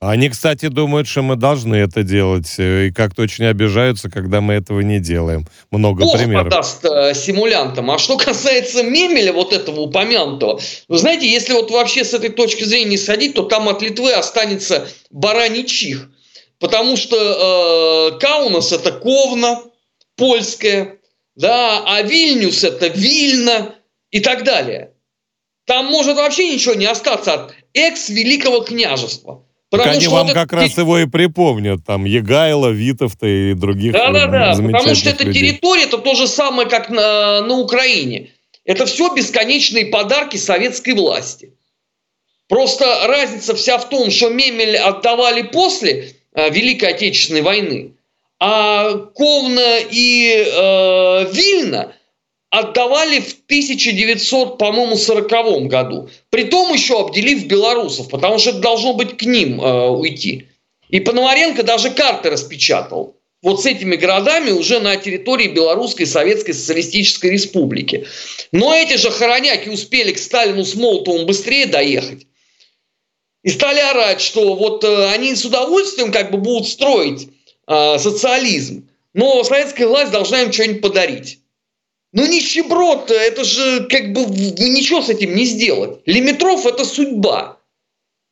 Они, 0.00 0.30
кстати, 0.30 0.68
думают, 0.68 1.08
что 1.08 1.20
мы 1.20 1.36
должны 1.36 1.76
это 1.76 2.02
делать, 2.02 2.54
э, 2.58 2.86
и 2.86 2.90
как-то 2.90 3.20
очень 3.20 3.44
обижаются, 3.44 4.10
когда 4.10 4.40
мы 4.40 4.54
этого 4.54 4.80
не 4.80 4.98
делаем. 4.98 5.46
Много 5.70 6.04
Бог 6.04 6.16
примеров. 6.16 6.44
подаст 6.44 6.84
э, 6.86 7.12
симулянтам. 7.14 7.90
А 7.90 7.98
что 7.98 8.16
касается 8.16 8.82
Мемеля, 8.82 9.34
вот 9.34 9.52
этого 9.52 9.80
упомянутого, 9.80 10.58
вы 10.88 10.98
знаете, 10.98 11.30
если 11.30 11.52
вот 11.52 11.70
вообще 11.70 12.04
с 12.04 12.14
этой 12.14 12.30
точки 12.30 12.64
зрения 12.64 12.96
сходить, 12.96 13.34
то 13.34 13.42
там 13.42 13.68
от 13.68 13.82
Литвы 13.82 14.12
останется 14.12 14.88
бараний 15.10 15.64
чих. 15.64 16.08
Потому 16.58 16.96
что 16.96 17.16
э, 18.14 18.18
Каунас 18.20 18.72
это 18.72 18.92
Ковна, 18.92 19.60
польская, 20.20 20.98
да, 21.34 21.82
а 21.86 22.02
Вильнюс 22.02 22.62
это 22.62 22.88
Вильна 22.88 23.74
и 24.10 24.20
так 24.20 24.44
далее. 24.44 24.92
Там 25.64 25.86
может 25.86 26.16
вообще 26.16 26.52
ничего 26.52 26.74
не 26.74 26.86
остаться 26.86 27.32
от 27.34 27.54
экс-великого 27.74 28.60
княжества. 28.60 29.44
Потому 29.70 29.92
они 29.92 30.08
вам 30.08 30.28
как 30.28 30.52
раз 30.52 30.76
его 30.76 30.98
и 30.98 31.06
припомнят, 31.06 31.84
там, 31.86 32.04
Егайла, 32.04 32.68
Витовта 32.68 33.26
и 33.26 33.54
других 33.54 33.92
Да, 33.92 34.10
да, 34.10 34.26
да, 34.26 34.54
потому 34.56 34.94
что 34.94 35.10
эта 35.10 35.32
территория, 35.32 35.84
это 35.84 35.98
то 35.98 36.14
же 36.14 36.26
самое, 36.26 36.68
как 36.68 36.90
на, 36.90 37.40
на 37.42 37.54
Украине. 37.54 38.30
Это 38.64 38.84
все 38.86 39.14
бесконечные 39.14 39.86
подарки 39.86 40.36
советской 40.36 40.94
власти. 40.94 41.54
Просто 42.48 42.84
разница 43.06 43.54
вся 43.54 43.78
в 43.78 43.88
том, 43.88 44.10
что 44.10 44.28
Мемель 44.28 44.76
отдавали 44.76 45.42
после 45.42 46.16
э, 46.34 46.50
Великой 46.50 46.90
Отечественной 46.90 47.42
войны, 47.42 47.92
а 48.40 48.94
Ковна 48.94 49.78
и 49.90 50.32
э, 50.32 51.32
Вильна 51.32 51.92
отдавали 52.48 53.20
в 53.20 53.32
1900, 53.44 54.58
по-моему, 54.58 54.96
40 54.96 55.68
году. 55.68 56.08
Притом 56.30 56.72
еще 56.72 57.00
обделив 57.00 57.46
белорусов, 57.46 58.08
потому 58.08 58.38
что 58.38 58.50
это 58.50 58.60
должно 58.60 58.94
быть 58.94 59.18
к 59.18 59.22
ним 59.22 59.60
э, 59.60 59.88
уйти. 59.90 60.48
И 60.88 61.00
Пономаренко 61.00 61.62
даже 61.62 61.90
карты 61.90 62.30
распечатал. 62.30 63.16
Вот 63.42 63.62
с 63.62 63.66
этими 63.66 63.96
городами 63.96 64.50
уже 64.50 64.80
на 64.80 64.96
территории 64.96 65.48
Белорусской 65.48 66.06
Советской 66.06 66.52
Социалистической 66.52 67.30
Республики. 67.30 68.06
Но 68.52 68.74
эти 68.74 68.96
же 68.96 69.10
хороняки 69.10 69.70
успели 69.70 70.12
к 70.12 70.18
Сталину 70.18 70.64
с 70.64 70.74
Молотовым 70.74 71.26
быстрее 71.26 71.66
доехать. 71.66 72.26
И 73.42 73.50
стали 73.50 73.80
орать, 73.80 74.20
что 74.20 74.54
вот 74.54 74.82
э, 74.84 75.10
они 75.12 75.34
с 75.34 75.44
удовольствием 75.44 76.10
как 76.10 76.30
бы 76.30 76.38
будут 76.38 76.68
строить 76.68 77.28
э, 77.66 77.98
социализм, 77.98 78.88
но 79.12 79.42
советская 79.44 79.86
власть 79.86 80.12
должна 80.12 80.42
им 80.42 80.52
что-нибудь 80.52 80.82
подарить. 80.82 81.40
Ну 82.12 82.26
нищеброд, 82.26 83.10
это 83.10 83.44
же 83.44 83.86
как 83.88 84.12
бы 84.12 84.22
ничего 84.24 85.00
с 85.00 85.08
этим 85.08 85.34
не 85.34 85.44
сделать. 85.44 86.00
Лимитров 86.06 86.66
это 86.66 86.84
судьба. 86.84 87.58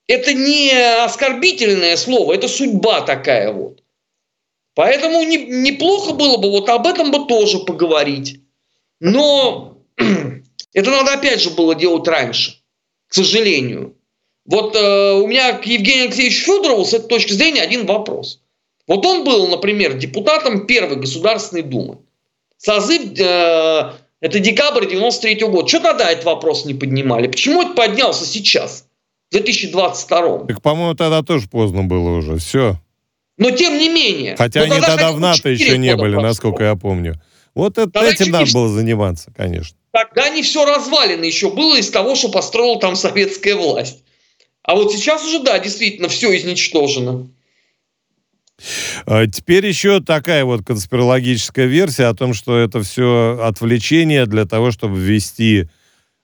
Это 0.09 0.33
не 0.33 0.73
оскорбительное 1.05 1.97
слово, 1.97 2.33
это 2.33 2.49
судьба 2.49 3.03
такая 3.03 3.53
вот. 3.53 3.83
Поэтому 4.75 5.23
не, 5.23 5.37
неплохо 5.37 6.15
было 6.15 6.39
бы 6.39 6.51
вот 6.51 6.69
об 6.69 6.87
этом 6.87 7.11
бы 7.11 7.27
тоже 7.27 7.59
поговорить. 7.59 8.41
Но 9.01 9.79
это 10.73 10.91
надо 10.91 11.15
опять 11.15 11.41
же 11.41 11.51
было 11.51 11.75
делать 11.75 12.09
раньше, 12.09 12.63
к 13.09 13.15
сожалению. 13.15 13.97
Вот 14.45 14.75
э, 14.75 15.13
у 15.15 15.27
меня 15.27 15.53
к 15.59 15.67
Евгению 15.67 16.05
Алексеевичу 16.07 16.45
Федорову 16.45 16.85
с 16.85 16.95
этой 16.95 17.09
точки 17.09 17.33
зрения 17.33 17.63
один 17.63 17.87
вопрос. 17.87 18.41
Вот 18.89 19.05
он 19.05 19.23
был, 19.23 19.47
например, 19.49 19.95
депутатом 19.95 20.67
Первой 20.67 20.97
Государственной 20.97 21.63
Думы. 21.63 21.99
Созыв, 22.57 23.17
э, 23.19 23.93
это 24.21 24.41
декабрь 24.41 24.89
93 24.89 25.45
-го 25.45 25.49
года. 25.51 25.69
Что 25.69 25.81
тогда 25.81 26.11
этот 26.11 26.25
вопрос 26.25 26.65
не 26.65 26.75
поднимали? 26.75 27.29
Почему 27.29 27.63
это 27.63 27.75
поднялся 27.75 28.25
сейчас, 28.27 28.87
в 29.31 29.33
2022? 29.33 30.47
Так, 30.47 30.63
по-моему, 30.63 30.95
тогда 30.95 31.23
тоже 31.23 31.49
поздно 31.49 31.85
было 31.85 32.17
уже. 32.17 32.39
Все. 32.39 32.81
Но 33.37 33.51
тем 33.51 33.79
не 33.79 33.91
менее. 33.91 34.35
Хотя 34.37 34.63
они 34.63 34.71
тогда, 34.71 34.87
тогда 34.89 35.13
в 35.13 35.21
НАТО 35.21 35.51
еще 35.51 35.79
не 35.79 35.95
были, 35.95 36.15
прошло. 36.15 36.29
насколько 36.29 36.65
я 36.65 36.75
помню. 36.75 37.21
Вот 37.55 37.77
это, 37.77 38.01
этим 38.05 38.33
надо 38.33 38.51
было 38.53 38.69
заниматься, 38.69 39.33
конечно. 39.37 39.77
Тогда 39.93 40.29
не 40.31 40.43
все 40.43 40.65
развалено 40.65 41.25
еще 41.25 41.51
было 41.51 41.77
из 41.77 41.91
того, 41.91 42.15
что 42.15 42.31
построила 42.31 42.81
там 42.81 42.97
советская 42.97 43.55
власть. 43.55 44.03
А 44.63 44.75
вот 44.75 44.93
сейчас 44.93 45.25
уже, 45.25 45.41
да, 45.41 45.59
действительно, 45.59 46.09
все 46.09 46.37
изничтожено. 46.37 47.29
А 49.07 49.27
теперь 49.27 49.67
еще 49.67 50.01
такая 50.01 50.45
вот 50.45 50.65
конспирологическая 50.65 51.67
версия 51.67 52.07
о 52.07 52.15
том, 52.15 52.35
что 52.35 52.59
это 52.59 52.83
все 52.83 53.41
отвлечение 53.43 54.27
для 54.27 54.47
того, 54.47 54.71
чтобы 54.73 54.99
ввести 54.99 55.69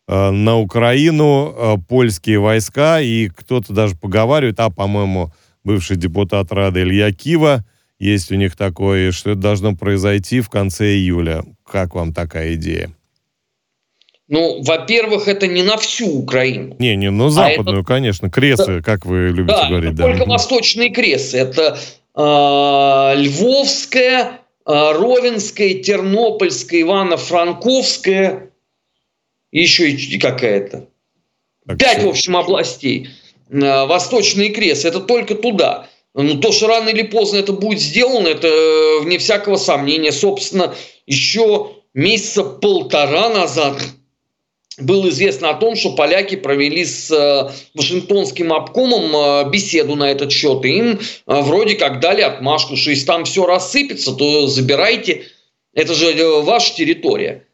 э, 0.08 0.30
на 0.30 0.58
Украину 0.58 1.54
э, 1.56 1.74
польские 1.88 2.40
войска, 2.40 3.00
и 3.00 3.28
кто-то 3.28 3.72
даже 3.72 3.94
поговаривает, 3.96 4.58
а, 4.58 4.70
по-моему, 4.70 5.32
бывший 5.62 5.96
депутат 5.96 6.52
Рады 6.52 6.82
Илья 6.82 7.12
Кива, 7.12 7.64
есть 7.98 8.32
у 8.32 8.34
них 8.34 8.56
такое, 8.56 9.12
что 9.12 9.30
это 9.30 9.40
должно 9.40 9.76
произойти 9.76 10.40
в 10.40 10.50
конце 10.50 10.94
июля. 10.94 11.44
Как 11.64 11.94
вам 11.94 12.12
такая 12.12 12.54
идея? 12.54 12.90
Ну, 14.26 14.62
во-первых, 14.62 15.28
это 15.28 15.46
не 15.46 15.62
на 15.62 15.76
всю 15.76 16.08
Украину. 16.08 16.74
Не, 16.78 16.96
не, 16.96 17.10
ну 17.10 17.28
западную, 17.28 17.78
а 17.78 17.80
это... 17.80 17.86
конечно, 17.86 18.30
кресы, 18.30 18.82
как 18.82 19.04
вы 19.04 19.28
любите 19.28 19.56
да, 19.56 19.68
говорить. 19.68 19.94
Да, 19.94 20.04
только 20.04 20.24
восточные 20.24 20.90
кресы. 20.90 21.38
Это 21.38 21.78
Львовская, 23.16 24.40
э, 24.66 24.92
Ровенская, 24.92 25.74
Тернопольская, 25.74 26.80
Ивано-Франковская, 26.82 28.50
еще 29.50 29.90
и 29.90 30.18
какая-то. 30.18 30.88
Пять, 31.78 32.02
в 32.02 32.08
общем, 32.08 32.36
областей. 32.36 33.08
Э, 33.50 33.86
Восточный 33.86 34.50
крест. 34.50 34.84
Это 34.84 35.00
только 35.00 35.34
туда. 35.34 35.88
Ну, 36.14 36.38
то, 36.38 36.52
что 36.52 36.68
рано 36.68 36.90
или 36.90 37.02
поздно 37.02 37.38
это 37.38 37.52
будет 37.52 37.80
сделано, 37.80 38.28
это 38.28 38.46
э, 38.46 39.00
вне 39.00 39.18
всякого 39.18 39.56
сомнения. 39.56 40.12
Собственно, 40.12 40.74
еще 41.06 41.72
месяца 41.92 42.44
полтора 42.44 43.30
назад 43.30 43.82
было 44.78 45.08
известно 45.08 45.50
о 45.50 45.54
том, 45.54 45.76
что 45.76 45.94
поляки 45.94 46.36
провели 46.36 46.84
с 46.84 47.10
э, 47.10 47.50
Вашингтонским 47.74 48.52
обкомом 48.52 49.14
э, 49.14 49.50
беседу 49.50 49.94
на 49.94 50.10
этот 50.10 50.32
счет, 50.32 50.64
и 50.64 50.78
им 50.78 50.98
э, 50.98 50.98
вроде 51.26 51.76
как 51.76 52.00
дали 52.00 52.22
отмашку, 52.22 52.76
что 52.76 52.90
если 52.90 53.06
там 53.06 53.24
все 53.24 53.46
рассыпется, 53.46 54.12
то 54.12 54.46
забирайте, 54.48 55.26
это 55.74 55.94
же 55.94 56.40
ваша 56.40 56.74
территория. 56.74 57.46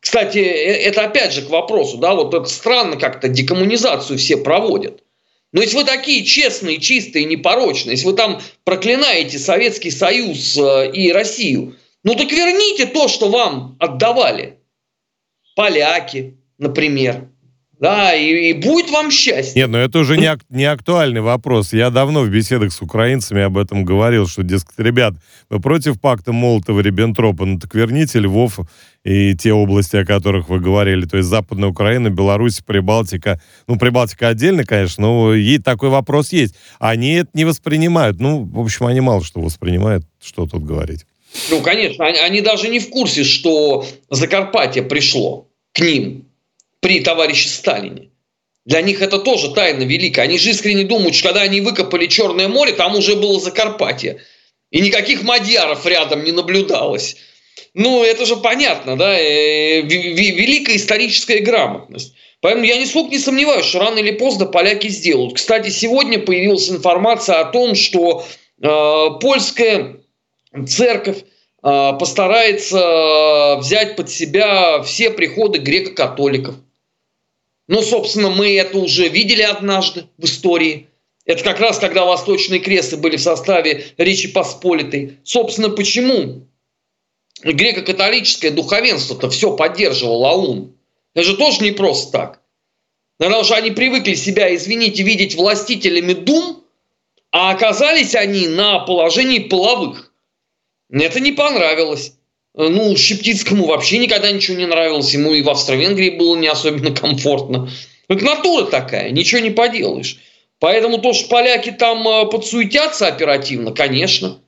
Кстати, 0.00 0.38
это 0.38 1.04
опять 1.04 1.32
же 1.32 1.42
к 1.42 1.50
вопросу, 1.50 1.98
да, 1.98 2.14
вот 2.14 2.32
это 2.32 2.46
странно 2.46 2.96
как-то 2.96 3.28
декоммунизацию 3.28 4.18
все 4.18 4.36
проводят. 4.36 5.02
Но 5.50 5.62
если 5.62 5.76
вы 5.76 5.84
такие 5.84 6.24
честные, 6.24 6.78
чистые, 6.78 7.24
непорочные, 7.24 7.92
если 7.92 8.06
вы 8.06 8.12
там 8.12 8.40
проклинаете 8.64 9.38
Советский 9.38 9.90
Союз 9.90 10.56
и 10.56 11.10
Россию, 11.10 11.74
ну 12.04 12.14
так 12.14 12.30
верните 12.30 12.86
то, 12.86 13.08
что 13.08 13.28
вам 13.28 13.76
отдавали. 13.80 14.60
Поляки, 15.56 16.37
например. 16.58 17.28
Да, 17.80 18.12
и, 18.12 18.50
и 18.50 18.52
будет 18.54 18.90
вам 18.90 19.10
счастье. 19.10 19.62
Нет, 19.62 19.70
но 19.70 19.78
это 19.78 20.00
уже 20.00 20.16
не, 20.16 20.26
ак- 20.26 20.44
не 20.48 20.64
актуальный 20.64 21.20
вопрос. 21.20 21.72
Я 21.72 21.90
давно 21.90 22.22
в 22.22 22.28
беседах 22.28 22.72
с 22.72 22.82
украинцами 22.82 23.42
об 23.42 23.56
этом 23.56 23.84
говорил, 23.84 24.26
что, 24.26 24.42
дескать, 24.42 24.78
ребят, 24.78 25.14
вы 25.48 25.60
против 25.60 26.00
пакта 26.00 26.32
Молотова-Риббентропа, 26.32 27.44
ну 27.44 27.60
так 27.60 27.72
верните 27.76 28.18
Львов 28.18 28.58
и 29.04 29.36
те 29.36 29.52
области, 29.52 29.94
о 29.94 30.04
которых 30.04 30.48
вы 30.48 30.58
говорили, 30.58 31.06
то 31.06 31.18
есть 31.18 31.28
Западная 31.28 31.68
Украина, 31.68 32.10
Беларусь, 32.10 32.60
Прибалтика. 32.66 33.40
Ну, 33.68 33.78
Прибалтика 33.78 34.26
отдельно, 34.26 34.64
конечно, 34.64 35.04
но 35.04 35.34
ей 35.34 35.58
такой 35.58 35.90
вопрос 35.90 36.32
есть. 36.32 36.56
Они 36.80 37.12
это 37.12 37.30
не 37.34 37.44
воспринимают. 37.44 38.18
Ну, 38.18 38.42
в 38.42 38.58
общем, 38.58 38.86
они 38.86 39.00
мало 39.00 39.22
что 39.22 39.40
воспринимают, 39.40 40.04
что 40.20 40.46
тут 40.46 40.64
говорить. 40.64 41.06
Ну, 41.48 41.60
конечно, 41.60 42.06
они, 42.06 42.18
они 42.18 42.40
даже 42.40 42.68
не 42.68 42.80
в 42.80 42.90
курсе, 42.90 43.22
что 43.22 43.86
Закарпатье 44.10 44.82
пришло 44.82 45.46
к 45.72 45.80
ним 45.80 46.27
при 46.80 47.00
товарище 47.00 47.48
Сталине. 47.48 48.10
Для 48.64 48.82
них 48.82 49.00
это 49.00 49.18
тоже 49.18 49.54
тайна 49.54 49.82
великая. 49.84 50.22
Они 50.22 50.38
же 50.38 50.50
искренне 50.50 50.84
думают, 50.84 51.14
что 51.14 51.28
когда 51.28 51.40
они 51.40 51.62
выкопали 51.62 52.06
Черное 52.06 52.48
море, 52.48 52.72
там 52.72 52.96
уже 52.96 53.16
было 53.16 53.40
Закарпатье. 53.40 54.20
И 54.70 54.80
никаких 54.80 55.22
мадьяров 55.22 55.86
рядом 55.86 56.22
не 56.22 56.32
наблюдалось. 56.32 57.16
Ну, 57.72 58.02
это 58.04 58.26
же 58.26 58.36
понятно, 58.36 58.96
да, 58.96 59.18
э, 59.18 59.80
великая 59.80 60.76
историческая 60.76 61.38
грамотность. 61.38 62.14
Поэтому 62.40 62.66
я 62.66 62.76
нисколько 62.76 63.10
не 63.10 63.18
сомневаюсь, 63.18 63.64
что 63.64 63.80
рано 63.80 63.98
или 63.98 64.12
поздно 64.12 64.46
поляки 64.46 64.88
сделают. 64.88 65.34
Кстати, 65.34 65.70
сегодня 65.70 66.18
появилась 66.18 66.68
информация 66.70 67.40
о 67.40 67.46
том, 67.46 67.74
что 67.74 68.26
э, 68.62 68.66
польская 69.20 70.00
церковь 70.66 71.18
э, 71.62 71.92
постарается 71.98 73.56
взять 73.60 73.96
под 73.96 74.10
себя 74.10 74.82
все 74.82 75.10
приходы 75.10 75.58
греко-католиков. 75.58 76.54
Ну, 77.68 77.82
собственно, 77.82 78.30
мы 78.30 78.56
это 78.56 78.78
уже 78.78 79.08
видели 79.08 79.42
однажды 79.42 80.06
в 80.16 80.24
истории. 80.24 80.88
Это 81.26 81.44
как 81.44 81.60
раз 81.60 81.78
когда 81.78 82.06
Восточные 82.06 82.60
кресты 82.60 82.96
были 82.96 83.16
в 83.16 83.22
составе 83.22 83.84
Речи 83.98 84.28
Посполитой. 84.28 85.18
Собственно, 85.22 85.68
почему 85.68 86.48
греко-католическое 87.44 88.50
духовенство-то 88.50 89.28
все 89.28 89.54
поддерживало 89.54 90.30
АУН? 90.30 90.74
Это 91.14 91.24
же 91.24 91.36
тоже 91.36 91.62
не 91.62 91.72
просто 91.72 92.12
так. 92.12 92.40
Наверное, 93.18 93.42
уже 93.42 93.54
они 93.54 93.70
привыкли 93.72 94.14
себя, 94.14 94.54
извините, 94.54 95.02
видеть 95.02 95.34
властителями 95.34 96.14
дум, 96.14 96.64
а 97.30 97.50
оказались 97.50 98.14
они 98.14 98.48
на 98.48 98.78
положении 98.80 99.40
половых. 99.40 100.12
Это 100.90 101.20
не 101.20 101.32
понравилось. 101.32 102.14
Ну, 102.54 102.96
Щептицкому 102.96 103.66
вообще 103.66 103.98
никогда 103.98 104.30
ничего 104.30 104.56
не 104.56 104.66
нравилось. 104.66 105.12
Ему 105.14 105.32
и 105.32 105.42
в 105.42 105.50
Австро-Венгрии 105.50 106.10
было 106.10 106.36
не 106.36 106.48
особенно 106.48 106.90
комфортно. 106.94 107.70
Это 108.08 108.24
натура 108.24 108.64
такая, 108.64 109.10
ничего 109.10 109.40
не 109.40 109.50
поделаешь. 109.50 110.18
Поэтому 110.60 110.98
то, 110.98 111.12
что 111.12 111.28
поляки 111.28 111.70
там 111.70 112.06
э, 112.06 112.26
подсуетятся 112.30 113.06
оперативно, 113.06 113.72
конечно. 113.72 114.38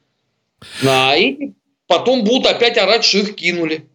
А 0.85 1.15
и 1.17 1.53
потом 1.87 2.25
будут 2.25 2.47
опять 2.47 2.79
орать, 2.79 3.05
что 3.05 3.19
их 3.19 3.37
кинули. 3.37 3.87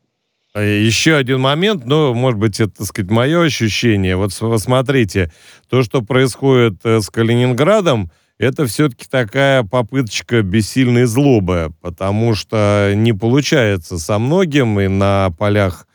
А 0.53 0.61
еще 0.61 1.15
один 1.15 1.41
момент, 1.41 1.85
ну, 1.85 2.13
может 2.13 2.39
быть, 2.39 2.61
это, 2.61 2.71
так 2.77 2.87
сказать, 2.87 3.11
мое 3.11 3.43
ощущение. 3.43 4.15
Вот 4.15 4.31
смотрите, 4.31 5.29
то, 5.69 5.83
что 5.83 6.01
происходит 6.01 6.75
э, 6.85 7.01
с 7.01 7.09
Калининградом, 7.09 8.09
это 8.37 8.65
все-таки 8.65 9.05
такая 9.09 9.63
попыточка 9.63 10.41
бессильной 10.41 11.05
злобы, 11.05 11.71
потому 11.81 12.35
что 12.35 12.91
не 12.95 13.13
получается 13.13 13.97
со 13.97 14.19
многим, 14.19 14.79
и 14.79 14.87
на 14.87 15.29
полях, 15.37 15.87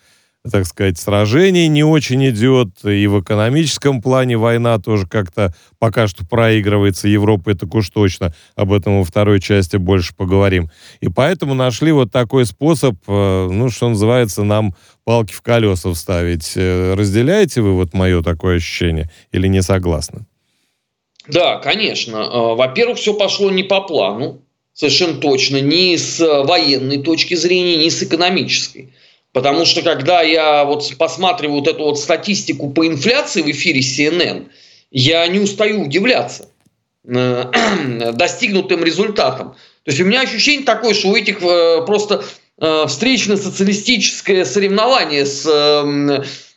так 0.51 0.65
сказать, 0.67 0.99
сражений 0.99 1.69
не 1.69 1.85
очень 1.85 2.27
идет, 2.31 2.71
и 2.85 3.07
в 3.07 3.21
экономическом 3.21 4.01
плане 4.01 4.39
война 4.39 4.79
тоже 4.79 5.07
как-то 5.07 5.55
пока 5.79 6.09
что 6.09 6.27
проигрывается, 6.27 7.09
Европа 7.09 7.51
это 7.51 7.67
уж 7.71 7.91
точно, 7.91 8.35
об 8.57 8.73
этом 8.73 8.99
во 8.99 9.05
второй 9.05 9.41
части 9.41 9.77
больше 9.77 10.15
поговорим. 10.17 10.71
И 11.01 11.09
поэтому 11.09 11.53
нашли 11.53 11.93
вот 11.93 12.11
такой 12.11 12.47
способ, 12.47 12.97
э, 13.07 13.49
ну, 13.51 13.69
что 13.69 13.91
называется, 13.91 14.45
нам 14.45 14.75
палки 15.05 15.35
в 15.35 15.43
колеса 15.43 15.93
вставить. 15.93 16.55
Э, 16.57 16.95
разделяете 16.95 17.61
вы 17.61 17.75
вот 17.75 17.93
мое 17.93 18.23
такое 18.23 18.57
ощущение 18.57 19.11
или 19.33 19.47
не 19.47 19.61
согласны? 19.61 20.25
Да, 21.31 21.59
конечно. 21.59 22.17
Э, 22.17 22.55
во-первых, 22.55 22.99
все 22.99 23.15
пошло 23.15 23.51
не 23.51 23.63
по 23.63 23.81
плану, 23.83 24.43
совершенно 24.73 25.21
точно, 25.21 25.61
ни 25.61 25.97
с 25.97 26.19
военной 26.19 27.03
точки 27.03 27.35
зрения, 27.35 27.77
ни 27.77 27.89
с 27.89 28.03
экономической. 28.03 28.93
Потому 29.33 29.65
что 29.65 29.83
когда 29.83 30.23
я 30.23 30.65
вот 30.65 30.93
посматриваю 30.99 31.61
вот 31.61 31.69
эту 31.69 31.85
вот 31.85 31.99
статистику 31.99 32.71
по 32.71 32.87
инфляции 32.87 33.43
в 33.43 33.51
эфире 33.51 33.81
CNN, 33.81 34.49
я 34.91 35.27
не 35.29 35.39
устаю 35.39 35.83
удивляться 35.83 36.49
э, 37.05 37.45
достигнутым 38.13 38.83
результатом. 38.83 39.51
То 39.85 39.91
есть 39.91 40.01
у 40.01 40.05
меня 40.05 40.23
ощущение 40.23 40.65
такое, 40.65 40.95
что 40.95 41.09
у 41.09 41.17
этих 41.17 41.43
э, 41.43 41.85
просто 41.87 42.25
встречно-социалистическое 42.59 44.45
соревнование 44.45 45.25
с 45.25 45.47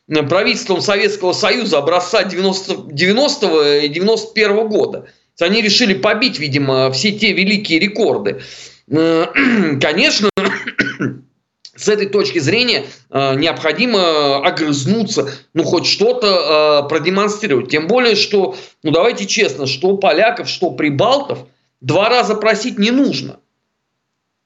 правительством 0.08 0.82
Советского 0.82 1.34
Союза 1.34 1.78
образца 1.80 2.24
90, 2.24 2.94
90 2.94 3.80
и 3.80 3.88
91 3.88 4.68
года. 4.68 5.08
Они 5.40 5.62
решили 5.62 5.94
побить, 5.94 6.40
видимо, 6.40 6.92
все 6.92 7.12
те 7.12 7.34
великие 7.34 7.80
рекорды. 7.80 8.42
Э, 8.90 9.28
конечно, 9.82 10.30
с 11.76 11.90
этой 11.90 12.08
точки 12.08 12.40
зрения 12.40 12.86
э, 13.10 13.36
необходимо 13.36 14.46
огрызнуться, 14.46 15.32
ну 15.54 15.64
хоть 15.64 15.88
что-то 15.88 16.84
э, 16.86 16.90
продемонстрировать. 16.90 17.70
Тем 17.70 17.88
более, 17.88 18.16
что, 18.16 18.56
ну 18.84 18.92
давайте 18.92 19.26
честно, 19.26 19.66
что 19.66 19.98
поляков, 19.98 20.48
что 20.48 20.72
прибалтов 20.72 21.40
два 21.82 22.10
раза 22.10 22.36
просить 22.36 22.78
не 22.78 22.92
нужно. 22.92 23.40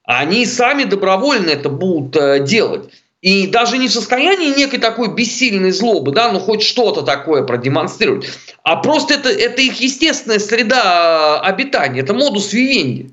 Они 0.04 0.46
сами 0.46 0.86
добровольно 0.86 1.50
это 1.50 1.68
будут 1.68 2.46
делать. 2.46 2.90
И 3.28 3.46
даже 3.46 3.78
не 3.78 3.90
в 3.90 3.92
состоянии 3.92 4.56
некой 4.56 4.80
такой 4.80 5.14
бессильной 5.14 5.72
злобы, 5.72 6.14
да, 6.14 6.32
ну 6.32 6.40
хоть 6.40 6.64
что-то 6.64 7.02
такое 7.02 7.44
продемонстрировать, 7.44 8.26
а 8.64 8.78
просто 8.78 9.16
это, 9.16 9.28
это 9.28 9.62
их 9.62 9.82
естественная 9.82 10.40
среда 10.40 11.42
обитания, 11.42 12.00
это 12.00 12.14
модус 12.14 12.54
вивенди. 12.54 13.12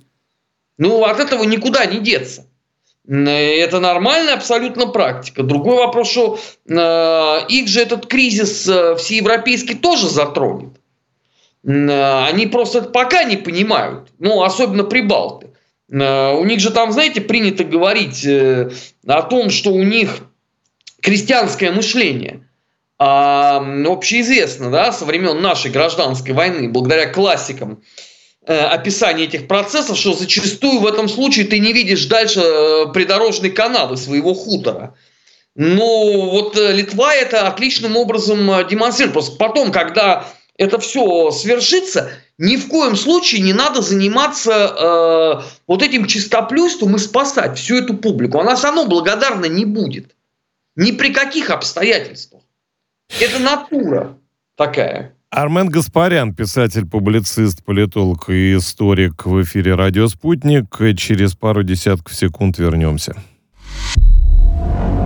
Ну, 0.79 1.03
от 1.03 1.18
этого 1.18 1.42
никуда 1.42 1.85
не 1.87 1.98
деться. 1.98 2.46
Это 3.09 3.81
нормальная 3.81 4.35
абсолютно 4.35 4.87
практика. 4.87 5.42
Другой 5.42 5.79
вопрос, 5.79 6.12
что 6.12 6.38
э, 6.68 7.46
их 7.48 7.66
же 7.66 7.81
этот 7.81 8.07
кризис 8.07 8.68
э, 8.68 8.94
всеевропейский 8.94 9.74
тоже 9.74 10.09
затронет. 10.09 10.74
Э, 11.66 12.27
они 12.27 12.46
просто 12.46 12.83
пока 12.83 13.24
не 13.24 13.37
понимают, 13.37 14.11
ну, 14.20 14.44
особенно 14.44 14.85
прибалты. 14.85 15.53
Э, 15.90 16.33
у 16.33 16.44
них 16.44 16.61
же 16.61 16.70
там, 16.70 16.92
знаете, 16.92 17.20
принято 17.20 17.64
говорить 17.64 18.25
э, 18.25 18.70
о 19.07 19.23
том, 19.23 19.51
что 19.51 19.70
у 19.73 19.83
них 19.83 20.18
крестьянское 21.01 21.70
мышление. 21.70 22.49
А, 22.97 23.57
общеизвестно, 23.87 24.70
да, 24.70 24.92
со 24.92 25.05
времен 25.05 25.42
нашей 25.42 25.70
гражданской 25.70 26.33
войны, 26.33 26.68
благодаря 26.68 27.07
классикам 27.07 27.83
э, 28.47 28.57
описания 28.57 29.25
этих 29.25 29.49
процессов, 29.49 29.99
что 29.99 30.14
зачастую 30.14 30.81
в 30.81 30.87
этом 30.87 31.09
случае 31.09 31.47
ты 31.47 31.59
не 31.59 31.73
видишь 31.73 32.07
дальше 32.07 32.40
придорожной 32.94 33.51
канавы 33.51 33.97
своего 33.97 34.33
хутора. 34.33 34.94
Ну, 35.57 36.31
вот 36.31 36.57
Литва 36.57 37.14
это 37.14 37.49
отличным 37.49 37.97
образом 37.97 38.47
демонстрирует. 38.68 39.12
Просто 39.12 39.37
потом, 39.37 39.70
когда 39.70 40.27
это 40.56 40.78
все 40.78 41.30
свершится, 41.30 42.10
ни 42.38 42.56
в 42.56 42.68
коем 42.68 42.96
случае 42.96 43.42
не 43.42 43.52
надо 43.52 43.82
заниматься 43.82 44.52
э, 44.52 45.42
вот 45.66 45.82
этим 45.82 46.06
чистоплюйством 46.06 46.96
и 46.96 46.98
спасать 46.98 47.58
всю 47.58 47.76
эту 47.76 47.94
публику. 47.94 48.38
Она 48.38 48.54
все 48.54 48.68
равно 48.68 48.86
благодарна 48.86 49.46
не 49.46 49.64
будет. 49.64 50.14
Ни 50.76 50.92
при 50.92 51.12
каких 51.12 51.50
обстоятельствах. 51.50 52.42
Это 53.20 53.38
натура 53.38 54.16
такая. 54.56 55.14
Армен 55.30 55.68
Гаспарян, 55.68 56.34
писатель, 56.34 56.86
публицист, 56.86 57.64
политолог 57.64 58.28
и 58.28 58.56
историк 58.56 59.26
в 59.26 59.42
эфире 59.42 59.74
«Радио 59.74 60.06
Спутник». 60.06 60.66
Через 60.96 61.34
пару 61.34 61.64
десятков 61.64 62.14
секунд 62.14 62.58
вернемся. 62.58 63.16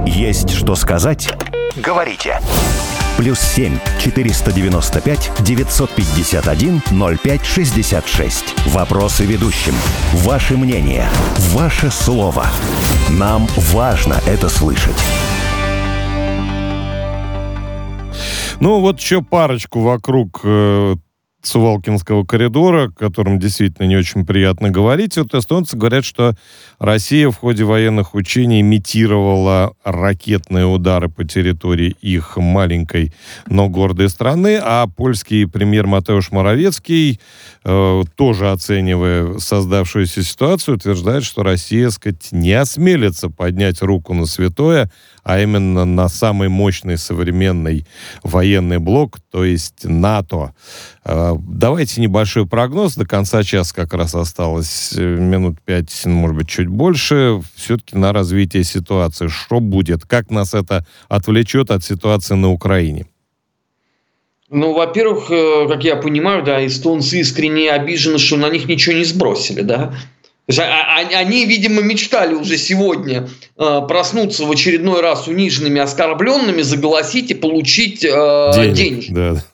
Есть 0.06 0.50
что 0.50 0.74
сказать? 0.74 1.32
Говорите 1.76 2.40
плюс 3.18 3.40
7 3.40 3.78
495 4.00 5.32
951 5.40 6.82
0566. 7.18 8.66
Вопросы 8.68 9.24
ведущим. 9.24 9.74
Ваше 10.14 10.56
мнение. 10.56 11.08
Ваше 11.52 11.90
слово. 11.90 12.46
Нам 13.10 13.46
важно 13.72 14.20
это 14.26 14.48
слышать. 14.48 14.96
Ну, 18.60 18.80
вот 18.80 19.00
еще 19.00 19.20
парочку 19.22 19.80
вокруг 19.80 20.40
э, 20.44 20.94
Сувалкинского 21.42 22.24
коридора, 22.24 22.88
о 22.88 22.90
котором 22.90 23.38
действительно 23.38 23.86
не 23.86 23.96
очень 23.96 24.26
приятно 24.26 24.70
говорить. 24.70 25.16
Вот 25.16 25.34
эстонцы 25.34 25.76
говорят, 25.76 26.04
что 26.04 26.34
Россия 26.80 27.30
в 27.30 27.36
ходе 27.36 27.62
военных 27.64 28.14
учений 28.14 28.60
имитировала 28.60 29.72
ракетные 29.84 30.66
удары 30.66 31.08
по 31.08 31.24
территории 31.24 31.96
их 32.00 32.36
маленькой, 32.36 33.12
но 33.46 33.68
гордой 33.68 34.08
страны, 34.08 34.58
а 34.60 34.88
польский 34.88 35.46
премьер 35.46 35.86
Матеуш 35.86 36.32
Моровецкий, 36.32 37.20
э, 37.64 38.02
тоже 38.16 38.50
оценивая 38.50 39.38
создавшуюся 39.38 40.24
ситуацию, 40.24 40.76
утверждает, 40.76 41.24
что 41.24 41.44
Россия, 41.44 41.90
сказать, 41.90 42.28
не 42.32 42.52
осмелится 42.52 43.30
поднять 43.30 43.80
руку 43.80 44.12
на 44.12 44.26
святое, 44.26 44.90
а 45.22 45.40
именно 45.40 45.84
на 45.84 46.08
самый 46.08 46.48
мощный 46.48 46.96
современный 46.96 47.86
военный 48.22 48.78
блок, 48.78 49.18
то 49.30 49.44
есть 49.44 49.84
НАТО. 49.84 50.54
Э, 51.08 51.34
давайте 51.38 52.00
небольшой 52.02 52.46
прогноз. 52.46 52.94
До 52.94 53.06
конца 53.06 53.42
часа 53.42 53.74
как 53.74 53.94
раз 53.94 54.14
осталось 54.14 54.92
э, 54.94 55.00
минут 55.02 55.56
пять, 55.64 56.04
может 56.04 56.36
быть, 56.36 56.48
чуть 56.48 56.68
больше. 56.68 57.40
Все-таки 57.56 57.96
на 57.96 58.12
развитие 58.12 58.62
ситуации. 58.62 59.28
Что 59.28 59.60
будет? 59.60 60.04
Как 60.04 60.30
нас 60.30 60.52
это 60.52 60.86
отвлечет 61.08 61.70
от 61.70 61.82
ситуации 61.82 62.34
на 62.34 62.50
Украине? 62.50 63.06
Ну, 64.50 64.74
во-первых, 64.74 65.30
э, 65.30 65.66
как 65.68 65.82
я 65.82 65.96
понимаю, 65.96 66.42
да, 66.42 66.64
эстонцы 66.66 67.20
искренне 67.20 67.70
обижены, 67.70 68.18
что 68.18 68.36
на 68.36 68.50
них 68.50 68.66
ничего 68.66 68.94
не 68.94 69.04
сбросили, 69.04 69.62
да. 69.62 69.94
То 70.46 70.52
есть, 70.52 70.60
а, 70.60 70.64
а, 70.64 71.18
они, 71.18 71.44
видимо, 71.46 71.82
мечтали 71.82 72.34
уже 72.34 72.58
сегодня 72.58 73.28
э, 73.58 73.80
проснуться 73.88 74.44
в 74.44 74.50
очередной 74.50 75.00
раз 75.00 75.26
униженными, 75.26 75.80
оскорбленными, 75.80 76.60
заголосить 76.60 77.30
и 77.30 77.34
получить 77.34 78.00
денег. 78.00 78.74
денег. 78.74 79.04
Да. 79.10 79.44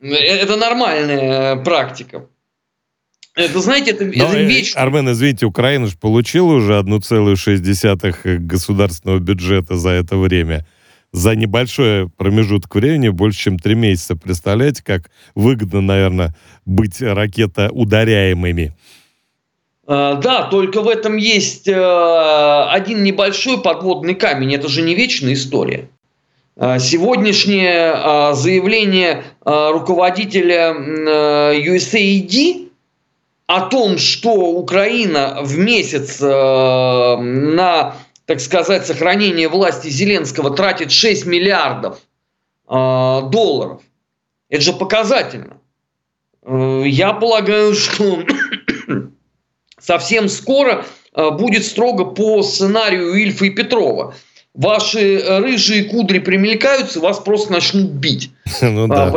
Э, 0.00 0.14
это 0.14 0.56
нормальная 0.56 1.56
практика. 1.56 2.26
Это, 3.34 3.60
знаете, 3.60 3.92
это, 3.92 4.04
Но, 4.04 4.10
это 4.10 4.42
вечно. 4.42 4.80
Армен, 4.80 5.10
извините, 5.12 5.46
Украина 5.46 5.86
же 5.86 5.96
получила 5.96 6.54
уже 6.54 6.72
1,6 6.72 8.38
государственного 8.38 9.18
бюджета 9.20 9.76
за 9.76 9.90
это 9.90 10.16
время 10.16 10.66
за 11.12 11.34
небольшой 11.34 12.08
промежуток 12.10 12.74
времени, 12.74 13.08
больше 13.08 13.44
чем 13.44 13.58
три 13.58 13.74
месяца. 13.74 14.16
Представляете, 14.16 14.82
как 14.84 15.10
выгодно, 15.34 15.80
наверное, 15.80 16.34
быть 16.66 17.00
ракетоударяемыми? 17.00 18.74
А, 19.86 20.16
да, 20.16 20.44
только 20.44 20.82
в 20.82 20.88
этом 20.88 21.16
есть 21.16 21.66
э, 21.66 21.72
один 22.70 23.04
небольшой 23.04 23.62
подводный 23.62 24.14
камень. 24.14 24.54
Это 24.54 24.68
же 24.68 24.82
не 24.82 24.94
вечная 24.94 25.32
история. 25.32 25.88
А, 26.58 26.78
сегодняшнее 26.78 27.92
а, 27.94 28.34
заявление 28.34 29.24
руководителя 29.44 30.74
USAID 31.54 32.68
о 33.46 33.60
том, 33.68 33.96
что 33.96 34.32
Украина 34.32 35.38
в 35.42 35.56
месяц 35.56 36.20
э, 36.20 37.16
на 37.16 37.94
так 38.28 38.40
сказать, 38.40 38.86
сохранение 38.86 39.48
власти 39.48 39.88
Зеленского 39.88 40.54
тратит 40.54 40.92
6 40.92 41.24
миллиардов 41.24 41.98
э, 42.68 42.70
долларов. 42.70 43.80
Это 44.50 44.60
же 44.60 44.74
показательно. 44.74 45.56
Э, 46.42 46.82
я 46.84 47.14
полагаю, 47.14 47.74
что 47.74 48.22
совсем 49.80 50.28
скоро 50.28 50.84
э, 51.14 51.30
будет 51.30 51.64
строго 51.64 52.04
по 52.04 52.42
сценарию 52.42 53.14
Ильфа 53.14 53.46
и 53.46 53.50
Петрова. 53.50 54.14
Ваши 54.58 55.22
рыжие 55.40 55.84
кудри 55.84 56.18
примелькаются, 56.18 57.00
вас 57.00 57.18
просто 57.18 57.52
начнут 57.52 57.90
бить. 57.90 58.30
Ну, 58.60 58.86
да. 58.86 59.14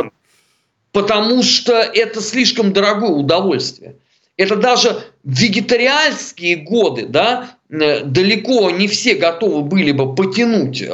Потому 0.92 1.42
что 1.42 1.72
это 1.72 2.20
слишком 2.20 2.72
дорогое 2.72 3.10
удовольствие. 3.10 3.96
Это 4.36 4.56
даже 4.56 5.02
вегетарианские 5.24 6.56
годы, 6.56 7.06
да, 7.06 7.56
Э, 7.72 8.04
далеко 8.04 8.70
не 8.70 8.86
все 8.86 9.14
готовы 9.14 9.62
были 9.62 9.92
бы 9.92 10.14
потянуть 10.14 10.82
э, 10.82 10.86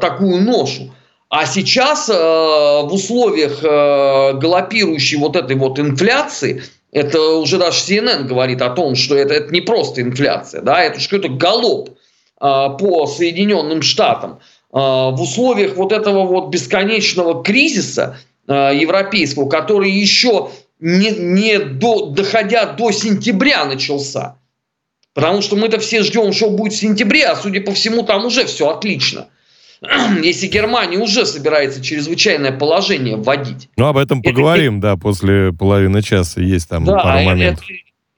такую 0.00 0.42
ношу. 0.42 0.92
А 1.28 1.44
сейчас 1.44 2.08
э, 2.08 2.12
в 2.14 2.88
условиях 2.90 3.62
э, 3.62 4.32
галопирующей 4.38 5.18
вот 5.18 5.36
этой 5.36 5.56
вот 5.56 5.78
инфляции, 5.78 6.62
это 6.92 7.20
уже 7.20 7.58
даже 7.58 7.78
CNN 7.80 8.24
говорит 8.24 8.62
о 8.62 8.70
том, 8.70 8.94
что 8.94 9.14
это, 9.14 9.34
это 9.34 9.52
не 9.52 9.60
просто 9.60 10.00
инфляция, 10.00 10.62
да, 10.62 10.82
это 10.82 11.00
что-то 11.00 11.28
галоп 11.28 11.90
э, 11.90 11.95
по 12.38 13.06
Соединенным 13.06 13.82
Штатам. 13.82 14.40
Э, 14.72 14.76
в 14.78 15.20
условиях 15.20 15.76
вот 15.76 15.92
этого 15.92 16.26
вот 16.26 16.48
бесконечного 16.48 17.42
кризиса 17.42 18.18
э, 18.46 18.72
европейского, 18.74 19.48
который 19.48 19.90
еще 19.90 20.50
не, 20.80 21.10
не 21.10 21.58
до, 21.58 22.06
доходя 22.06 22.66
до 22.66 22.90
сентября 22.90 23.64
начался, 23.64 24.36
Потому 25.16 25.40
что 25.40 25.56
мы-то 25.56 25.78
все 25.78 26.02
ждем, 26.02 26.34
что 26.34 26.50
будет 26.50 26.74
в 26.74 26.76
сентябре, 26.76 27.24
а 27.24 27.36
судя 27.36 27.62
по 27.62 27.72
всему, 27.72 28.02
там 28.02 28.26
уже 28.26 28.44
все 28.44 28.68
отлично. 28.68 29.28
Если 30.22 30.46
Германия 30.46 30.98
уже 30.98 31.24
собирается 31.24 31.82
чрезвычайное 31.82 32.52
положение 32.52 33.16
вводить. 33.16 33.70
Ну, 33.78 33.86
об 33.86 33.96
этом 33.96 34.20
поговорим, 34.20 34.76
это, 34.76 34.88
да, 34.88 34.96
после 34.98 35.54
половины 35.54 36.02
часа. 36.02 36.42
Есть 36.42 36.68
там 36.68 36.84
да, 36.84 36.98
пару 36.98 37.24
моментов. 37.24 37.64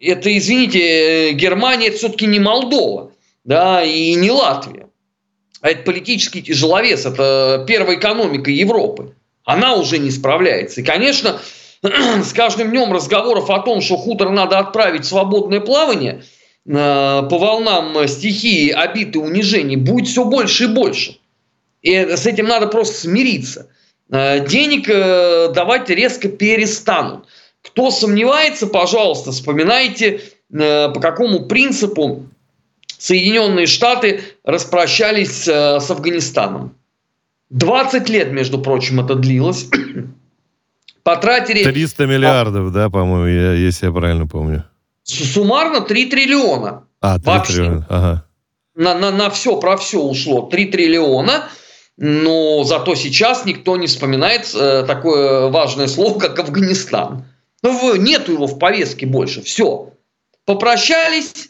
Это, 0.00 0.18
это, 0.18 0.36
извините, 0.36 1.34
Германия 1.34 1.86
это 1.86 1.98
все-таки 1.98 2.26
не 2.26 2.40
Молдова, 2.40 3.12
да, 3.44 3.82
и 3.82 4.14
не 4.14 4.30
Латвия. 4.30 4.88
А 5.60 5.70
это 5.70 5.82
политический 5.82 6.42
тяжеловес, 6.42 7.04
это 7.06 7.64
первая 7.66 7.96
экономика 7.96 8.50
Европы. 8.50 9.14
Она 9.44 9.74
уже 9.74 9.98
не 9.98 10.10
справляется. 10.10 10.80
И, 10.80 10.84
конечно, 10.84 11.40
с 11.82 12.32
каждым 12.32 12.70
днем 12.70 12.92
разговоров 12.92 13.50
о 13.50 13.60
том, 13.60 13.80
что 13.80 13.96
хутор 13.96 14.30
надо 14.30 14.58
отправить 14.58 15.04
в 15.04 15.08
свободное 15.08 15.60
плавание– 15.60 16.22
Э, 16.68 17.22
по 17.28 17.38
волнам 17.38 18.06
стихии 18.06 18.70
обид 18.70 19.16
унижений 19.16 19.76
будет 19.76 20.08
все 20.08 20.24
больше 20.24 20.64
и 20.64 20.66
больше. 20.66 21.16
И 21.80 21.94
с 21.94 22.26
этим 22.26 22.46
надо 22.46 22.66
просто 22.66 22.94
смириться. 22.94 23.70
Э, 24.10 24.46
денег 24.46 24.88
э, 24.88 25.50
давать 25.54 25.88
резко 25.88 26.28
перестанут. 26.28 27.26
Кто 27.62 27.90
сомневается, 27.90 28.66
пожалуйста, 28.66 29.32
вспоминайте, 29.32 30.22
по 30.50 31.00
какому 31.02 31.46
принципу 31.46 32.24
Соединенные 32.98 33.66
Штаты 33.66 34.22
распрощались 34.44 35.44
с 35.46 35.90
Афганистаном. 35.90 36.74
20 37.50 38.08
лет, 38.08 38.32
между 38.32 38.58
прочим, 38.60 39.00
это 39.00 39.14
длилось. 39.14 39.68
Потратили... 41.02 41.64
300 41.64 42.06
миллиардов, 42.06 42.72
да, 42.72 42.90
по-моему, 42.90 43.26
если 43.56 43.86
я 43.86 43.92
правильно 43.92 44.26
помню. 44.26 44.64
Суммарно 45.04 45.80
3 45.80 46.06
триллиона. 46.10 46.84
А, 47.00 47.18
3 47.18 47.24
вообще. 47.24 47.52
триллиона, 47.54 47.86
ага. 47.88 48.24
На, 48.74 48.94
на, 48.94 49.10
на 49.10 49.30
все 49.30 49.58
про 49.58 49.76
все 49.76 50.00
ушло 50.00 50.42
3 50.42 50.66
триллиона, 50.66 51.48
но 51.96 52.62
зато 52.64 52.94
сейчас 52.94 53.44
никто 53.44 53.76
не 53.76 53.86
вспоминает 53.86 54.48
э, 54.54 54.84
такое 54.86 55.48
важное 55.48 55.88
слово, 55.88 56.18
как 56.18 56.38
Афганистан. 56.38 57.24
Ну, 57.62 57.96
нету 57.96 58.32
его 58.32 58.46
в 58.46 58.58
повестке 58.58 59.06
больше, 59.06 59.42
все. 59.42 59.94
Попрощались, 60.44 61.48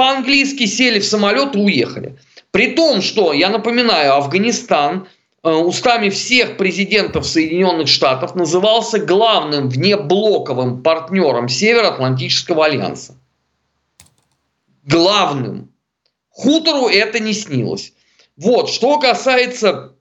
по-английски 0.00 0.64
сели 0.66 0.98
в 0.98 1.04
самолет 1.04 1.54
и 1.54 1.58
уехали. 1.58 2.16
При 2.50 2.72
том, 2.72 3.02
что, 3.02 3.32
я 3.32 3.50
напоминаю, 3.50 4.14
Афганистан– 4.14 5.06
Э, 5.42 5.52
устами 5.52 6.10
всех 6.10 6.58
президентов 6.58 7.26
Соединенных 7.26 7.88
Штатов 7.88 8.34
назывался 8.34 8.98
главным 8.98 9.70
внеблоковым 9.70 10.82
партнером 10.82 11.48
Североатлантического 11.48 12.66
альянса. 12.66 13.16
Главным. 14.84 15.72
Хутору 16.28 16.88
это 16.88 17.20
не 17.20 17.32
снилось. 17.32 17.94
Вот, 18.36 18.68
что 18.68 18.98
касается 18.98 19.94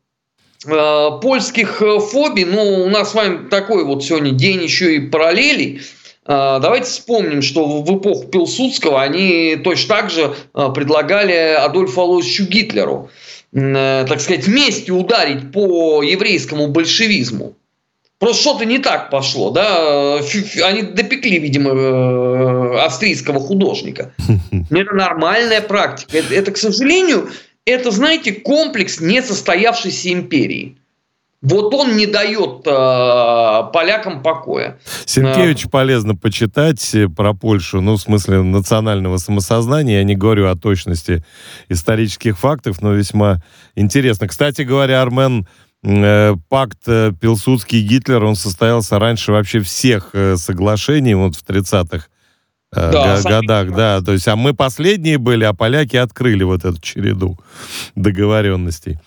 э, 0.65 1.09
польских 1.21 1.81
э, 1.81 1.99
фобий, 1.99 2.43
ну, 2.43 2.83
у 2.83 2.89
нас 2.89 3.11
с 3.11 3.13
вами 3.13 3.47
такой 3.47 3.85
вот 3.85 4.03
сегодня 4.03 4.31
день 4.31 4.61
еще 4.61 4.97
и 4.97 5.07
параллелей. 5.07 5.81
Э, 6.29 6.59
давайте 6.61 6.85
вспомним, 6.85 7.41
что 7.41 7.81
в 7.81 7.97
эпоху 7.97 8.27
Пилсудского 8.27 9.01
они 9.01 9.57
точно 9.63 9.95
так 9.95 10.09
же 10.09 10.33
э, 10.53 10.69
предлагали 10.73 11.55
Адольфу 11.55 12.01
Алоисовичу 12.01 12.45
Гитлеру 12.45 13.09
Э, 13.51 14.05
так 14.07 14.21
сказать, 14.21 14.45
вместе 14.45 14.91
ударить 14.91 15.51
по 15.51 16.03
еврейскому 16.03 16.67
большевизму. 16.67 17.55
Просто 18.19 18.41
что-то 18.41 18.65
не 18.65 18.79
так 18.79 19.09
пошло, 19.09 19.49
да? 19.49 20.19
Они 20.63 20.83
допекли, 20.83 21.39
видимо, 21.39 21.71
э, 21.71 22.79
австрийского 22.81 23.39
художника. 23.39 24.13
Это 24.69 24.93
нормальная 24.93 25.61
практика. 25.61 26.17
Это, 26.17 26.33
это, 26.35 26.51
к 26.51 26.57
сожалению, 26.57 27.29
это, 27.65 27.91
знаете, 27.91 28.33
комплекс 28.33 28.99
несостоявшейся 28.99 30.11
империи. 30.11 30.77
Вот 31.41 31.73
он 31.73 31.95
не 31.95 32.05
дает 32.05 32.67
э, 32.67 33.71
полякам 33.71 34.21
покоя. 34.21 34.77
Сенкевич 35.05 35.65
а... 35.65 35.69
полезно 35.69 36.13
почитать 36.13 36.93
э, 36.93 37.07
про 37.07 37.33
Польшу, 37.33 37.79
ну, 37.79 37.95
в 37.95 38.01
смысле 38.01 38.41
национального 38.41 39.17
самосознания. 39.17 39.99
Я 39.99 40.03
не 40.03 40.15
говорю 40.15 40.49
о 40.49 40.55
точности 40.55 41.23
исторических 41.69 42.37
фактов, 42.37 42.81
но 42.81 42.91
весьма 42.91 43.41
интересно. 43.75 44.27
Кстати 44.27 44.63
говоря, 44.63 45.01
Армен, 45.01 45.47
э, 45.81 46.35
пакт 46.49 46.79
э, 46.87 47.13
Пилсудский-Гитлер, 47.17 48.21
он 48.25 48.35
состоялся 48.35 48.99
раньше 48.99 49.31
вообще 49.31 49.61
всех 49.61 50.09
э, 50.11 50.35
соглашений, 50.35 51.13
вот 51.13 51.37
в 51.37 51.45
30-х 51.47 52.07
э, 52.75 52.91
да, 52.91 53.21
годах, 53.21 53.73
да. 53.73 54.01
То 54.01 54.11
есть, 54.11 54.27
а 54.27 54.35
мы 54.35 54.53
последние 54.53 55.17
были, 55.17 55.45
а 55.45 55.53
поляки 55.53 55.95
открыли 55.95 56.43
вот 56.43 56.65
эту 56.65 56.81
череду 56.81 57.39
договоренностей. 57.95 58.99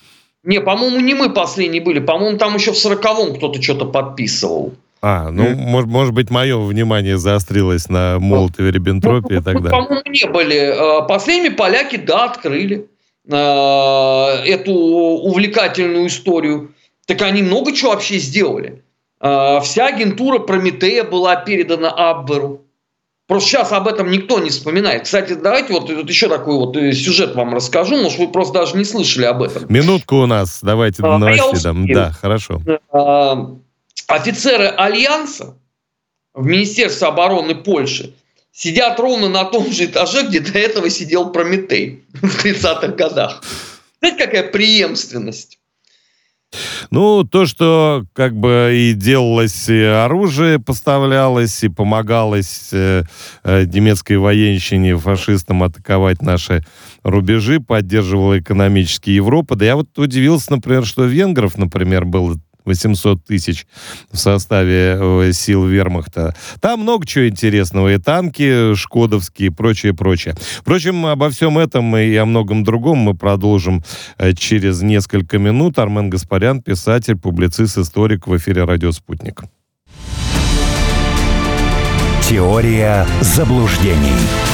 Не, 0.45 0.61
по-моему, 0.61 1.01
не 1.01 1.15
мы 1.15 1.31
последние 1.31 1.83
были. 1.83 2.01
По-моему, 2.01 2.39
там 2.39 2.55
еще 2.57 2.73
в 2.73 2.79
сороковом 2.79 3.37
кто-то 3.37 3.63
что-то 3.63 3.87
подписывал. 3.87 4.75
А, 5.01 5.31
ну, 5.31 5.45
mm. 5.45 5.55
может, 5.57 5.91
может 5.91 6.15
быть, 6.15 6.31
мое 6.31 6.59
внимание 6.61 7.19
заострилось 7.19 7.89
на 7.89 8.19
Молотове, 8.21 8.71
Риббентропе 8.71 9.35
ну, 9.35 9.41
и 9.41 9.43
так 9.43 9.63
далее. 9.63 9.71
По-моему, 9.71 10.03
не 10.07 10.27
были. 10.29 10.59
А, 10.59 11.03
последними 11.03 11.55
поляки, 11.55 11.97
да, 11.97 12.25
открыли 12.27 12.87
а, 13.31 14.43
эту 14.45 14.73
увлекательную 14.73 16.07
историю. 16.07 16.73
Так 17.07 17.23
они 17.23 17.43
много 17.43 17.73
чего 17.73 17.91
вообще 17.91 18.19
сделали. 18.19 18.83
А, 19.19 19.61
вся 19.61 19.87
агентура 19.87 20.39
Прометея 20.39 21.05
была 21.05 21.37
передана 21.37 21.91
Абберу. 21.91 22.63
Просто 23.33 23.49
сейчас 23.49 23.73
об 23.73 23.89
этом 23.89 24.11
никто 24.11 24.41
не 24.41 24.51
вспоминает. 24.51 25.05
Кстати, 25.05 25.33
давайте 25.33 25.73
вот, 25.73 25.91
вот 25.91 26.07
еще 26.07 26.29
такой 26.29 26.55
вот 26.55 26.77
э, 26.77 26.93
сюжет 26.93 27.35
вам 27.35 27.55
расскажу, 27.55 27.97
может, 27.97 28.19
вы 28.19 28.29
просто 28.29 28.53
даже 28.53 28.77
не 28.77 28.85
слышали 28.85 29.25
об 29.25 29.41
этом. 29.41 29.65
Минутку 29.73 30.17
у 30.17 30.27
нас, 30.27 30.59
давайте 30.61 31.03
а, 31.03 31.17
новости 31.17 31.63
дам. 31.63 31.87
Да, 31.87 32.11
хорошо. 32.13 32.61
А, 32.93 33.57
офицеры 34.07 34.67
Альянса 34.67 35.57
в 36.35 36.45
Министерстве 36.45 37.09
обороны 37.09 37.55
Польши 37.55 38.13
сидят 38.53 39.01
ровно 39.01 39.31
на 39.31 39.45
том 39.45 39.73
же 39.73 39.87
этаже, 39.87 40.27
где 40.27 40.41
до 40.41 40.59
этого 40.59 40.91
сидел 40.91 41.31
Прометей 41.33 42.05
в 42.13 42.45
30-х 42.45 42.89
годах. 42.89 43.43
Знаете, 44.01 44.27
какая 44.27 44.51
преемственность? 44.51 45.59
Ну, 46.91 47.25
то, 47.25 47.47
что 47.47 48.05
как 48.13 48.37
бы 48.37 48.73
и 48.75 48.93
делалось, 48.93 49.69
и 49.69 49.81
оружие 49.83 50.59
поставлялось, 50.59 51.65
и 51.65 51.69
помогалось 51.69 52.71
э, 52.73 53.05
э, 53.45 53.65
немецкой 53.65 54.19
военщине, 54.19 54.97
фашистам 54.97 55.63
атаковать 55.63 56.23
наши 56.23 56.65
рубежи, 57.03 57.61
поддерживала 57.61 58.39
экономически 58.39 59.11
Европа. 59.11 59.57
Да 59.57 59.65
я 59.65 59.77
вот 59.77 59.99
удивился, 59.99 60.53
например, 60.53 60.85
что 60.85 61.05
венгров, 61.05 61.57
например, 61.57 62.05
было 62.05 62.39
800 62.65 63.25
тысяч 63.25 63.67
в 64.11 64.17
составе 64.17 64.99
э, 64.99 65.33
сил 65.33 65.67
вермахта. 65.67 66.35
Там 66.61 66.81
много 66.81 67.07
чего 67.07 67.29
интересного. 67.29 67.95
И 67.95 67.99
танки 67.99 68.75
шкодовские, 68.75 69.49
и 69.49 69.51
прочее, 69.51 69.95
прочее. 69.95 70.35
Впрочем, 70.59 71.07
обо 71.07 71.31
всем 71.31 71.59
этом 71.59 71.97
и 71.97 72.15
о 72.17 72.25
многом 72.25 72.65
другом 72.65 72.99
мы 72.99 73.15
продолжим 73.15 73.83
э, 74.19 74.33
через 74.33 74.83
несколько 74.83 75.39
минут. 75.39 75.79
Армен 75.79 76.11
Гаспарян, 76.11 76.63
писатель, 76.63 77.17
публицист, 77.17 77.79
историк 77.79 78.27
в 78.27 78.37
эфире 78.37 78.65
«Радио 78.65 78.93
Спутник». 78.93 79.43
Теория 82.29 83.07
заблуждений. 83.21 84.52